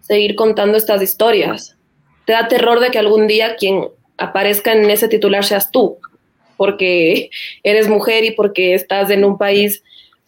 seguir 0.00 0.36
contando 0.36 0.78
estas 0.78 1.02
historias. 1.02 1.76
Te 2.24 2.34
da 2.34 2.46
terror 2.46 2.78
de 2.78 2.90
que 2.90 3.00
algún 3.00 3.26
día 3.26 3.56
quien 3.56 3.88
aparezca 4.18 4.72
en 4.72 4.90
ese 4.90 5.08
titular 5.08 5.44
seas 5.44 5.70
tú, 5.70 5.98
porque 6.56 7.30
eres 7.62 7.88
mujer 7.88 8.24
y 8.24 8.32
porque 8.32 8.74
estás 8.74 9.10
en 9.10 9.24
un 9.24 9.38
país 9.38 9.82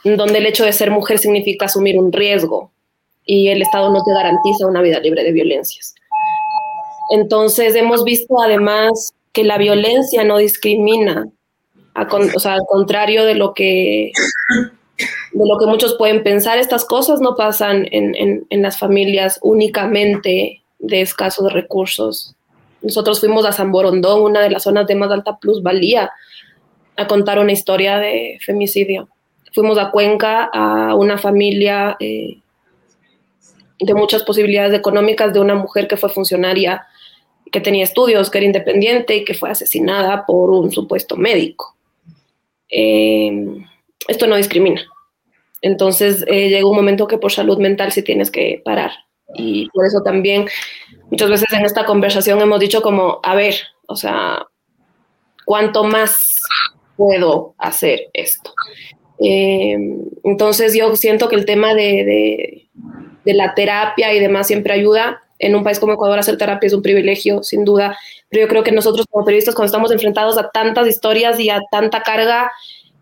donde 0.05 0.39
el 0.39 0.47
hecho 0.47 0.65
de 0.65 0.73
ser 0.73 0.91
mujer 0.91 1.19
significa 1.19 1.67
asumir 1.67 1.99
un 1.99 2.13
riesgo 2.13 2.73
y 3.27 3.49
el 3.49 3.61
Estado 3.61 3.93
no 3.93 4.03
te 4.03 4.15
garantiza 4.15 4.67
una 4.67 4.81
vida 4.81 4.99
libre 4.99 5.23
de 5.23 5.33
violencias. 5.33 5.95
Entonces 7.11 7.75
hemos 7.75 8.05
visto 8.05 8.41
además 8.41 9.13
que 9.33 9.45
la 9.45 9.59
violencia 9.59 10.25
no 10.25 10.39
discrimina, 10.39 11.29
o 11.95 12.41
sea, 12.41 12.55
al 12.55 12.63
contrario 12.67 13.25
de 13.25 13.35
lo 13.35 13.53
que 13.53 14.13
de 15.33 15.47
lo 15.47 15.59
que 15.59 15.67
muchos 15.67 15.97
pueden 15.97 16.23
pensar, 16.23 16.59
estas 16.59 16.85
cosas 16.85 17.21
no 17.21 17.37
pasan 17.37 17.87
en, 17.91 18.47
en 18.49 18.63
las 18.63 18.79
familias 18.79 19.39
únicamente 19.43 20.63
de 20.79 21.01
escasos 21.01 21.53
recursos. 21.53 22.35
Nosotros 22.83 23.21
fuimos 23.21 23.45
a 23.45 23.53
San 23.53 23.73
Borondón, 23.73 24.23
una 24.23 24.43
de 24.43 24.51
las 24.51 24.63
zonas 24.63 24.87
de 24.87 24.95
más 24.95 25.11
alta 25.11 25.39
plusvalía, 25.39 26.11
a 26.97 27.07
contar 27.07 27.39
una 27.39 27.53
historia 27.53 27.99
de 27.99 28.39
femicidio. 28.45 29.09
Fuimos 29.53 29.79
a 29.79 29.91
Cuenca 29.91 30.51
a 30.53 30.95
una 30.95 31.19
familia 31.19 31.97
eh, 32.01 32.39
de 33.79 33.95
muchas 33.95 34.23
posibilidades 34.23 34.79
económicas 34.79 35.33
de 35.33 35.41
una 35.41 35.55
mujer 35.55 35.89
que 35.89 35.97
fue 35.97 36.11
funcionaria, 36.11 36.87
que 37.51 37.61
tenía 37.61 37.85
estudios, 37.85 38.31
que 38.31 38.39
era 38.39 38.47
independiente 38.47 39.17
y 39.17 39.25
que 39.25 39.35
fue 39.35 39.51
asesinada 39.51 40.25
por 40.27 40.51
un 40.51 40.71
supuesto 40.71 41.17
médico. 41.17 41.77
Eh, 42.71 43.65
esto 44.09 44.27
no 44.27 44.37
discrimina. 44.37 44.83
Entonces 45.63 46.25
eh, 46.27 46.49
llega 46.49 46.67
un 46.67 46.77
momento 46.77 47.07
que 47.07 47.19
por 47.19 47.33
salud 47.33 47.59
mental 47.59 47.93
sí 47.93 48.03
tienes 48.03 48.31
que 48.31 48.63
parar. 48.65 48.93
Y 49.35 49.69
por 49.71 49.87
eso 49.87 50.03
también 50.03 50.47
muchas 51.11 51.31
veces 51.31 51.53
en 51.53 51.65
esta 51.65 51.85
conversación 51.85 52.41
hemos 52.41 52.61
dicho 52.61 52.83
como, 52.83 53.21
a 53.23 53.35
ver, 53.35 53.55
o 53.87 53.97
sea, 53.97 54.47
¿cuánto 55.45 55.85
más 55.85 56.37
puedo 56.97 57.55
hacer 57.59 58.09
esto? 58.13 58.53
Eh, 59.23 59.77
entonces 60.25 60.75
yo 60.75 60.95
siento 60.97 61.29
que 61.29 61.37
el 61.37 61.45
tema 61.45 61.75
de, 61.75 62.67
de, 63.25 63.35
la 63.35 63.55
terapia 63.55 64.13
y 64.13 64.21
demás 64.21 64.47
siempre 64.47 64.73
ayuda. 64.73 65.23
En 65.39 65.55
un 65.55 65.65
país 65.65 65.79
como 65.79 65.95
Ecuador 65.95 66.19
hacer 66.19 66.37
terapia 66.37 66.67
es 66.67 66.75
un 66.75 66.83
privilegio, 66.83 67.43
sin 67.43 67.65
duda, 67.65 67.97
pero 68.29 68.43
yo 68.43 68.49
creo 68.49 68.63
que 68.63 68.73
nosotros 68.73 69.07
como 69.09 69.25
periodistas 69.25 69.55
cuando 69.55 69.67
estamos 69.67 69.91
enfrentados 69.91 70.37
a 70.37 70.51
tantas 70.51 70.87
historias 70.87 71.41
y 71.41 71.49
a 71.49 71.61
tanta 71.71 72.03
carga, 72.03 72.51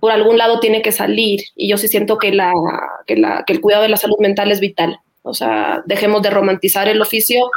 por 0.00 0.12
algún 0.12 0.38
lado 0.38 0.60
tiene 0.60 0.80
que 0.82 0.92
salir. 0.92 1.40
Y 1.56 1.68
yo 1.68 1.76
sí 1.78 1.88
siento 1.88 2.18
que, 2.18 2.32
la, 2.32 2.52
que, 3.06 3.16
la, 3.16 3.44
que 3.46 3.52
el 3.52 3.60
cuidado 3.60 3.82
de 3.82 3.88
la 3.88 3.96
salud 3.96 4.16
mental 4.20 4.52
es 4.52 4.60
vital. 4.60 5.00
O 5.28 5.34
sea, 5.34 5.82
dejemos 5.86 6.22
de 6.22 6.30
romantizar 6.30 6.88
el 6.88 7.00
oficio 7.00 7.50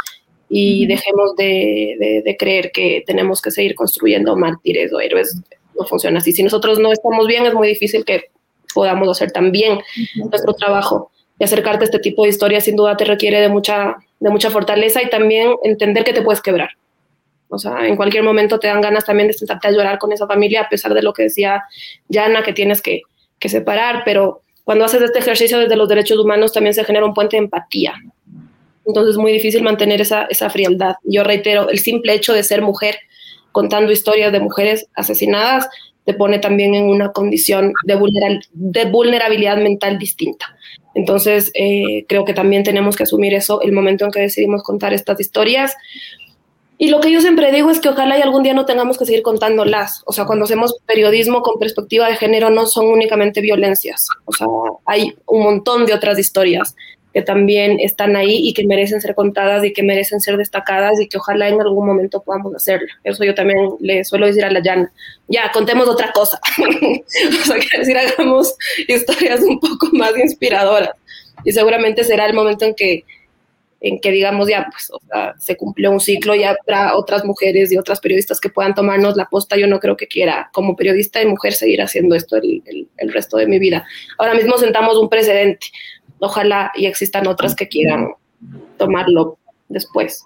y 0.49 0.85
dejemos 0.87 1.35
de, 1.37 2.35
creer 2.37 2.71
que 2.71 3.03
tenemos 3.05 3.41
que 3.41 3.51
seguir 3.51 3.75
construyendo 3.75 4.35
mártires 4.35 4.91
o 4.93 4.99
héroes. 4.99 5.41
No 5.79 5.85
funciona 5.85 6.19
así. 6.19 6.33
Si 6.33 6.43
nosotros 6.43 6.79
no 6.79 6.91
estamos 6.91 7.27
bien, 7.27 7.45
es 7.45 7.53
muy 7.53 7.67
difícil 7.67 8.03
que 8.03 8.25
podamos 8.73 9.09
hacer 9.09 9.31
tan 9.31 9.51
bien 9.51 9.79
nuestro 10.15 10.53
trabajo. 10.53 11.11
Y 11.39 11.43
acercarte 11.43 11.83
a 11.83 11.85
este 11.85 11.99
tipo 11.99 12.23
de 12.23 12.29
historias 12.29 12.65
sin 12.65 12.75
duda 12.75 12.97
te 12.97 13.05
requiere 13.05 13.39
de 13.39 13.49
mucha, 13.49 13.95
de 14.19 14.29
mucha 14.29 14.51
fortaleza 14.51 15.01
y 15.01 15.09
también 15.09 15.53
entender 15.63 16.03
que 16.03 16.13
te 16.13 16.21
puedes 16.21 16.41
quebrar. 16.41 16.71
O 17.49 17.57
sea, 17.57 17.87
en 17.87 17.95
cualquier 17.95 18.23
momento 18.23 18.59
te 18.59 18.67
dan 18.67 18.81
ganas 18.81 19.05
también 19.05 19.27
de 19.27 19.33
sentarte 19.33 19.67
a 19.67 19.71
llorar 19.71 19.97
con 19.97 20.11
esa 20.11 20.27
familia, 20.27 20.61
a 20.61 20.69
pesar 20.69 20.93
de 20.93 21.01
lo 21.01 21.13
que 21.13 21.23
decía 21.23 21.63
Yana, 22.09 22.43
que 22.43 22.53
tienes 22.53 22.81
que 22.81 23.01
que 23.41 23.49
separar, 23.49 24.03
pero 24.05 24.43
cuando 24.63 24.85
haces 24.85 25.01
este 25.01 25.19
ejercicio 25.19 25.59
desde 25.59 25.75
los 25.75 25.89
derechos 25.89 26.19
humanos 26.19 26.53
también 26.53 26.73
se 26.73 26.83
genera 26.83 27.05
un 27.05 27.13
puente 27.13 27.37
de 27.37 27.43
empatía. 27.43 27.93
Entonces 28.85 29.11
es 29.11 29.17
muy 29.17 29.31
difícil 29.31 29.63
mantener 29.63 30.01
esa, 30.01 30.25
esa 30.25 30.49
frialdad. 30.49 30.95
Yo 31.03 31.23
reitero, 31.23 31.69
el 31.69 31.79
simple 31.79 32.13
hecho 32.13 32.33
de 32.33 32.43
ser 32.43 32.61
mujer 32.61 32.97
contando 33.51 33.91
historias 33.91 34.31
de 34.31 34.39
mujeres 34.39 34.87
asesinadas 34.95 35.67
te 36.05 36.13
pone 36.13 36.39
también 36.39 36.73
en 36.73 36.85
una 36.85 37.11
condición 37.11 37.73
de, 37.85 38.39
de 38.53 38.85
vulnerabilidad 38.85 39.57
mental 39.57 39.99
distinta. 39.99 40.55
Entonces, 40.95 41.51
eh, 41.53 42.05
creo 42.07 42.25
que 42.25 42.33
también 42.33 42.63
tenemos 42.63 42.95
que 42.95 43.03
asumir 43.03 43.33
eso 43.33 43.61
el 43.61 43.71
momento 43.71 44.05
en 44.05 44.11
que 44.11 44.19
decidimos 44.21 44.63
contar 44.63 44.93
estas 44.93 45.19
historias. 45.19 45.75
Y 46.81 46.89
lo 46.89 46.99
que 46.99 47.11
yo 47.11 47.21
siempre 47.21 47.51
digo 47.51 47.69
es 47.69 47.79
que 47.79 47.89
ojalá 47.89 48.17
y 48.17 48.23
algún 48.23 48.41
día 48.41 48.55
no 48.55 48.65
tengamos 48.65 48.97
que 48.97 49.05
seguir 49.05 49.21
contándolas. 49.21 50.01
O 50.07 50.13
sea, 50.13 50.25
cuando 50.25 50.45
hacemos 50.45 50.79
periodismo 50.87 51.43
con 51.43 51.59
perspectiva 51.59 52.07
de 52.07 52.15
género 52.15 52.49
no 52.49 52.65
son 52.65 52.87
únicamente 52.87 53.39
violencias. 53.39 54.07
O 54.25 54.33
sea, 54.33 54.47
hay 54.87 55.13
un 55.27 55.43
montón 55.43 55.85
de 55.85 55.93
otras 55.93 56.17
historias 56.17 56.75
que 57.13 57.21
también 57.21 57.79
están 57.79 58.15
ahí 58.15 58.47
y 58.47 58.55
que 58.55 58.65
merecen 58.65 58.99
ser 58.99 59.13
contadas 59.13 59.63
y 59.63 59.73
que 59.73 59.83
merecen 59.83 60.21
ser 60.21 60.37
destacadas 60.37 60.99
y 60.99 61.07
que 61.07 61.19
ojalá 61.19 61.49
en 61.49 61.61
algún 61.61 61.85
momento 61.85 62.23
podamos 62.23 62.55
hacerlo. 62.55 62.87
Eso 63.03 63.23
yo 63.23 63.35
también 63.35 63.59
le 63.79 64.03
suelo 64.03 64.25
decir 64.25 64.43
a 64.43 64.49
la 64.49 64.59
Llana. 64.59 64.91
Ya, 65.27 65.51
contemos 65.51 65.87
otra 65.87 66.11
cosa. 66.11 66.41
o 66.57 67.45
sea, 67.45 67.59
que 67.59 67.77
decir, 67.77 67.95
hagamos 67.95 68.55
historias 68.87 69.41
un 69.41 69.59
poco 69.59 69.87
más 69.91 70.17
inspiradoras. 70.17 70.95
Y 71.45 71.51
seguramente 71.51 72.03
será 72.03 72.25
el 72.25 72.33
momento 72.33 72.65
en 72.65 72.73
que, 72.73 73.05
en 73.81 73.99
que 73.99 74.11
digamos, 74.11 74.47
ya, 74.47 74.67
pues, 74.71 74.91
se 75.39 75.57
cumplió 75.57 75.91
un 75.91 75.99
ciclo 75.99 76.35
y 76.35 76.43
habrá 76.43 76.95
otras 76.95 77.25
mujeres 77.25 77.71
y 77.71 77.77
otras 77.77 77.99
periodistas 77.99 78.39
que 78.39 78.49
puedan 78.49 78.75
tomarnos 78.75 79.17
la 79.17 79.25
posta. 79.25 79.57
Yo 79.57 79.67
no 79.67 79.79
creo 79.79 79.97
que 79.97 80.07
quiera, 80.07 80.49
como 80.53 80.75
periodista 80.75 81.21
y 81.21 81.25
mujer, 81.25 81.53
seguir 81.53 81.81
haciendo 81.81 82.15
esto 82.15 82.37
el, 82.37 82.87
el 82.97 83.13
resto 83.13 83.37
de 83.37 83.47
mi 83.47 83.59
vida. 83.59 83.85
Ahora 84.17 84.35
mismo 84.35 84.57
sentamos 84.57 84.97
un 84.97 85.09
precedente 85.09 85.67
ojalá 86.21 86.71
y 86.75 86.85
existan 86.85 87.27
otras 87.27 87.55
que 87.55 87.67
quieran 87.67 88.09
tomarlo 88.77 89.37
después. 89.67 90.25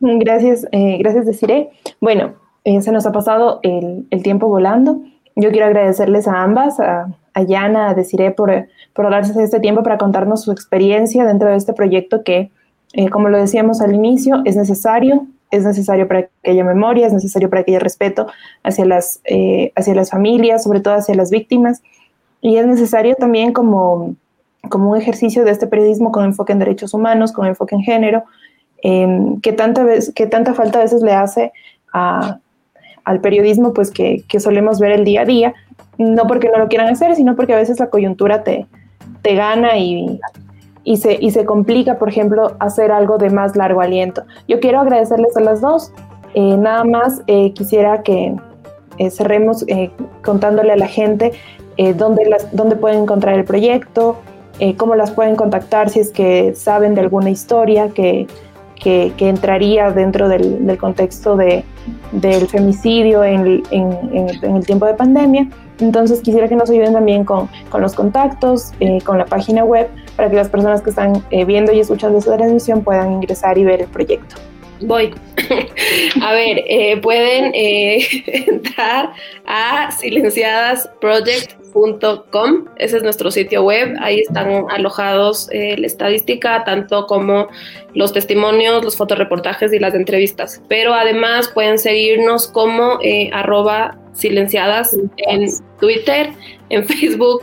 Gracias, 0.00 0.66
eh, 0.72 0.96
gracias 0.98 1.26
Desiree. 1.26 1.70
Bueno, 2.00 2.34
eh, 2.64 2.80
se 2.80 2.92
nos 2.92 3.06
ha 3.06 3.12
pasado 3.12 3.60
el, 3.62 4.06
tiempo 4.22 4.48
volando. 4.48 5.00
Yo 5.36 5.50
quiero 5.50 5.66
agradecerles 5.66 6.28
a 6.28 6.42
ambas, 6.42 6.78
a, 6.78 7.06
a 7.34 7.42
Yana, 7.42 7.90
a 7.90 7.94
Desiree, 7.94 8.30
por, 8.30 8.68
por 8.94 9.10
darse 9.10 9.42
este 9.42 9.60
tiempo 9.60 9.82
para 9.82 9.98
contarnos 9.98 10.42
su 10.42 10.52
experiencia 10.52 11.24
dentro 11.24 11.50
de 11.50 11.56
este 11.56 11.72
proyecto 11.72 12.22
que, 12.22 12.50
eh, 12.92 13.10
como 13.10 13.28
lo 13.28 13.38
decíamos 13.38 13.80
al 13.80 13.94
inicio, 13.94 14.42
es 14.44 14.56
necesario, 14.56 15.26
es 15.50 15.64
necesario 15.64 16.08
para 16.08 16.28
que 16.42 16.50
haya 16.50 16.64
memoria, 16.64 17.06
es 17.06 17.12
necesario 17.12 17.50
para 17.50 17.64
que 17.64 17.72
haya 17.72 17.80
respeto 17.80 18.26
hacia 18.62 18.84
las, 18.84 19.20
hacia 19.76 19.94
las 19.94 20.10
familias, 20.10 20.64
sobre 20.64 20.80
todo 20.80 20.94
hacia 20.94 21.14
las 21.14 21.30
víctimas, 21.30 21.82
y 22.40 22.56
es 22.56 22.66
necesario 22.66 23.14
también 23.14 23.52
como 23.52 24.16
como 24.68 24.90
un 24.90 24.96
ejercicio 24.96 25.44
de 25.44 25.50
este 25.50 25.66
periodismo 25.66 26.12
con 26.12 26.24
enfoque 26.24 26.52
en 26.52 26.58
derechos 26.58 26.94
humanos, 26.94 27.32
con 27.32 27.46
enfoque 27.46 27.74
en 27.74 27.82
género, 27.82 28.24
em, 28.82 29.40
que, 29.40 29.52
tanta 29.52 29.84
vez, 29.84 30.12
que 30.14 30.26
tanta 30.26 30.54
falta 30.54 30.78
a 30.78 30.82
veces 30.82 31.02
le 31.02 31.12
hace 31.12 31.52
al 31.92 33.20
periodismo 33.20 33.72
pues 33.72 33.90
que, 33.92 34.24
solemos 34.40 34.80
ver 34.80 34.90
el 34.90 35.04
día 35.04 35.22
a 35.22 35.24
día, 35.24 35.54
no 35.96 36.26
porque 36.26 36.48
no 36.48 36.58
lo 36.58 36.68
quieran 36.68 36.88
hacer, 36.88 37.14
sino 37.14 37.36
porque 37.36 37.54
a 37.54 37.56
veces 37.56 37.78
la 37.78 37.88
coyuntura 37.88 38.42
te, 38.42 38.66
te 39.24 39.34
gana 39.34 39.76
y, 39.76 40.20
y, 40.84 40.98
se, 40.98 41.18
y 41.20 41.32
se 41.32 41.44
complica, 41.44 41.98
por 41.98 42.08
ejemplo, 42.08 42.54
hacer 42.60 42.92
algo 42.92 43.18
de 43.18 43.30
más 43.30 43.56
largo 43.56 43.80
aliento. 43.80 44.22
Yo 44.46 44.60
quiero 44.60 44.78
agradecerles 44.78 45.36
a 45.36 45.40
las 45.40 45.60
dos. 45.60 45.92
Eh, 46.34 46.56
nada 46.56 46.84
más 46.84 47.22
eh, 47.26 47.52
quisiera 47.52 48.02
que 48.02 48.36
eh, 48.98 49.10
cerremos 49.10 49.66
contándole 50.24 50.72
a 50.72 50.76
la 50.76 50.86
gente 50.86 51.32
dónde, 51.96 52.26
las, 52.26 52.54
dónde 52.54 52.76
pueden 52.76 53.02
encontrar 53.02 53.36
el 53.36 53.44
proyecto, 53.44 54.18
eh, 54.60 54.76
cómo 54.76 54.94
las 54.94 55.10
pueden 55.10 55.34
contactar 55.34 55.90
si 55.90 55.98
es 55.98 56.10
que 56.12 56.54
saben 56.54 56.94
de 56.94 57.00
alguna 57.00 57.30
historia 57.30 57.88
que, 57.88 58.28
que, 58.80 59.12
entraría 59.18 59.90
dentro 59.90 60.28
del, 60.28 60.64
del 60.64 60.78
contexto 60.78 61.36
de, 61.36 61.64
del 62.12 62.46
femicidio 62.46 63.24
en, 63.24 63.64
en, 63.70 63.92
en, 64.42 64.56
el 64.56 64.64
tiempo 64.64 64.86
de 64.86 64.94
pandemia. 64.94 65.48
Entonces 65.80 66.20
quisiera 66.20 66.48
que 66.48 66.56
nos 66.56 66.70
ayuden 66.70 66.92
también 66.92 67.24
con, 67.24 67.48
con 67.68 67.80
los 67.80 67.94
contactos, 67.94 68.72
eh, 68.80 69.00
con 69.02 69.18
la 69.18 69.26
página 69.26 69.64
web, 69.64 69.88
para 70.16 70.30
que 70.30 70.36
las 70.36 70.48
personas 70.48 70.82
que 70.82 70.90
están 70.90 71.24
eh, 71.30 71.44
viendo 71.44 71.72
y 71.72 71.80
escuchando 71.80 72.18
esta 72.18 72.36
transmisión 72.36 72.82
puedan 72.82 73.12
ingresar 73.12 73.58
y 73.58 73.64
ver 73.64 73.82
el 73.82 73.88
proyecto. 73.88 74.36
Voy. 74.86 75.14
a 76.22 76.32
ver, 76.32 77.00
pueden 77.00 77.52
entrar 77.54 79.12
a 79.46 79.90
Silenciadas 79.90 80.88
Project 81.00 81.64
.com, 82.30 82.66
ese 82.76 82.98
es 82.98 83.02
nuestro 83.02 83.32
sitio 83.32 83.64
web, 83.64 83.96
ahí 84.00 84.20
están 84.20 84.66
alojados 84.70 85.48
eh, 85.50 85.76
la 85.76 85.88
estadística, 85.88 86.62
tanto 86.62 87.06
como 87.06 87.48
los 87.94 88.12
testimonios, 88.12 88.84
los 88.84 88.96
fotoreportajes 88.96 89.72
y 89.72 89.80
las 89.80 89.94
entrevistas. 89.94 90.62
Pero 90.68 90.94
además 90.94 91.48
pueden 91.48 91.78
seguirnos 91.78 92.46
como 92.46 92.98
eh, 93.02 93.28
arroba 93.32 93.98
silenciadas 94.12 94.96
en 95.16 95.48
Twitter, 95.80 96.30
en 96.68 96.84
Facebook 96.84 97.40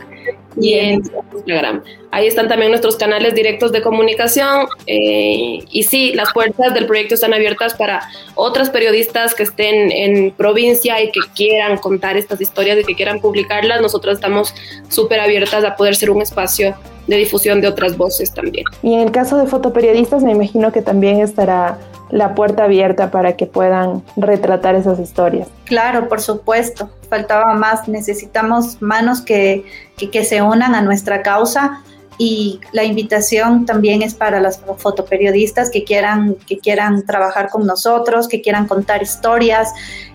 y 0.58 0.74
en 0.74 1.02
Instagram. 1.34 1.82
Ahí 2.12 2.26
están 2.26 2.46
también 2.46 2.70
nuestros 2.70 2.96
canales 2.96 3.34
directos 3.34 3.72
de 3.72 3.80
comunicación 3.80 4.66
eh, 4.86 5.64
y 5.70 5.82
sí, 5.84 6.12
las 6.12 6.30
puertas 6.34 6.74
del 6.74 6.86
proyecto 6.86 7.14
están 7.14 7.32
abiertas 7.32 7.72
para 7.72 8.02
otras 8.34 8.68
periodistas 8.68 9.34
que 9.34 9.44
estén 9.44 9.90
en 9.90 10.30
provincia 10.30 11.00
y 11.02 11.10
que 11.10 11.20
quieran 11.34 11.78
contar 11.78 12.18
estas 12.18 12.42
historias 12.42 12.78
y 12.78 12.84
que 12.84 12.94
quieran 12.94 13.18
publicarlas. 13.18 13.80
Nosotros 13.80 14.16
estamos 14.16 14.54
súper 14.90 15.20
abiertas 15.20 15.64
a 15.64 15.74
poder 15.74 15.96
ser 15.96 16.10
un 16.10 16.20
espacio 16.20 16.76
de 17.06 17.16
difusión 17.16 17.62
de 17.62 17.68
otras 17.68 17.96
voces 17.96 18.32
también. 18.32 18.66
Y 18.82 18.92
en 18.92 19.00
el 19.00 19.10
caso 19.10 19.38
de 19.38 19.46
fotoperiodistas 19.46 20.22
me 20.22 20.32
imagino 20.32 20.70
que 20.70 20.82
también 20.82 21.20
estará 21.20 21.78
la 22.10 22.34
puerta 22.34 22.64
abierta 22.64 23.10
para 23.10 23.36
que 23.36 23.46
puedan 23.46 24.02
retratar 24.16 24.74
esas 24.74 25.00
historias. 25.00 25.48
Claro, 25.64 26.08
por 26.08 26.20
supuesto. 26.20 26.90
Faltaba 27.08 27.54
más. 27.54 27.88
Necesitamos 27.88 28.82
manos 28.82 29.22
que, 29.22 29.64
que, 29.96 30.24
se 30.24 30.42
unan 30.42 30.74
a 30.74 30.82
nuestra 30.82 31.22
causa 31.22 31.82
y 32.18 32.60
la 32.72 32.84
invitación 32.84 33.66
también 33.66 34.02
es 34.02 34.14
para 34.14 34.40
las 34.40 34.60
fotoperiodistas 34.76 35.70
que 35.70 35.84
quieran, 35.84 36.36
que 36.46 36.58
quieran 36.58 37.04
trabajar 37.04 37.48
con 37.48 37.66
nosotros, 37.66 38.28
que 38.28 38.40
quieran 38.40 38.66
contar 38.66 39.02
historias 39.02 39.72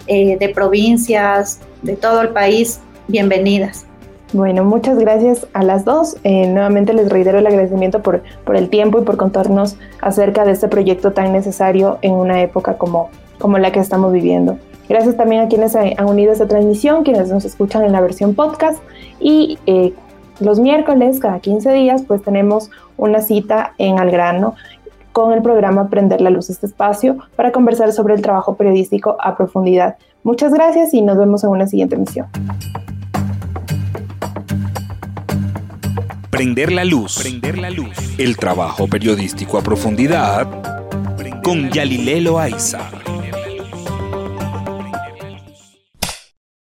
eh, 0.07 0.37
de 0.37 0.49
provincias, 0.49 1.59
de 1.81 1.95
todo 1.95 2.21
el 2.21 2.29
país. 2.29 2.79
Bienvenidas. 3.07 3.85
Bueno, 4.33 4.65
muchas 4.65 4.99
gracias 4.99 5.47
a 5.53 5.63
las 5.63 5.85
dos. 5.85 6.17
Eh, 6.23 6.47
nuevamente 6.47 6.93
les 6.93 7.09
reitero 7.09 7.39
el 7.39 7.47
agradecimiento 7.47 8.01
por, 8.01 8.23
por 8.43 8.57
el 8.57 8.69
tiempo 8.69 8.99
y 8.99 9.03
por 9.03 9.15
contarnos 9.15 9.77
acerca 10.01 10.43
de 10.43 10.51
este 10.51 10.67
proyecto 10.67 11.13
tan 11.13 11.31
necesario 11.31 11.97
en 12.01 12.13
una 12.13 12.41
época 12.41 12.77
como, 12.77 13.09
como 13.39 13.57
la 13.57 13.71
que 13.71 13.79
estamos 13.79 14.11
viviendo. 14.11 14.57
Gracias 14.89 15.17
también 15.17 15.41
a 15.41 15.47
quienes 15.47 15.75
han 15.75 16.05
unido 16.05 16.29
a 16.29 16.33
esta 16.33 16.47
transmisión, 16.47 17.03
quienes 17.03 17.29
nos 17.29 17.43
escuchan 17.43 17.83
en 17.83 17.91
la 17.91 18.01
versión 18.01 18.35
podcast 18.35 18.79
y 19.19 19.59
eh, 19.65 19.93
los 20.39 20.59
miércoles, 20.59 21.19
cada 21.19 21.39
15 21.39 21.71
días, 21.73 22.03
pues 22.07 22.21
tenemos 22.21 22.69
una 22.97 23.21
cita 23.21 23.73
en 23.77 23.99
Algrano 23.99 24.55
con 25.11 25.33
el 25.33 25.41
programa 25.41 25.89
Prender 25.89 26.21
la 26.21 26.29
Luz 26.29 26.49
este 26.49 26.67
espacio 26.67 27.17
para 27.35 27.51
conversar 27.51 27.91
sobre 27.91 28.13
el 28.13 28.21
trabajo 28.21 28.55
periodístico 28.55 29.17
a 29.19 29.35
profundidad. 29.35 29.97
Muchas 30.23 30.53
gracias 30.53 30.93
y 30.93 31.01
nos 31.01 31.17
vemos 31.17 31.43
en 31.43 31.49
una 31.49 31.65
siguiente 31.65 31.95
emisión. 31.95 32.27
Prender 36.29 36.71
la 36.71 36.85
luz. 36.85 37.17
Prender 37.19 37.57
la 37.57 37.71
luz. 37.71 37.97
El 38.19 38.37
trabajo 38.37 38.87
periodístico 38.87 39.57
a 39.57 39.61
profundidad 39.61 40.47
con 41.43 41.71
Yalilelo 41.71 42.37
Aiza. 42.37 42.81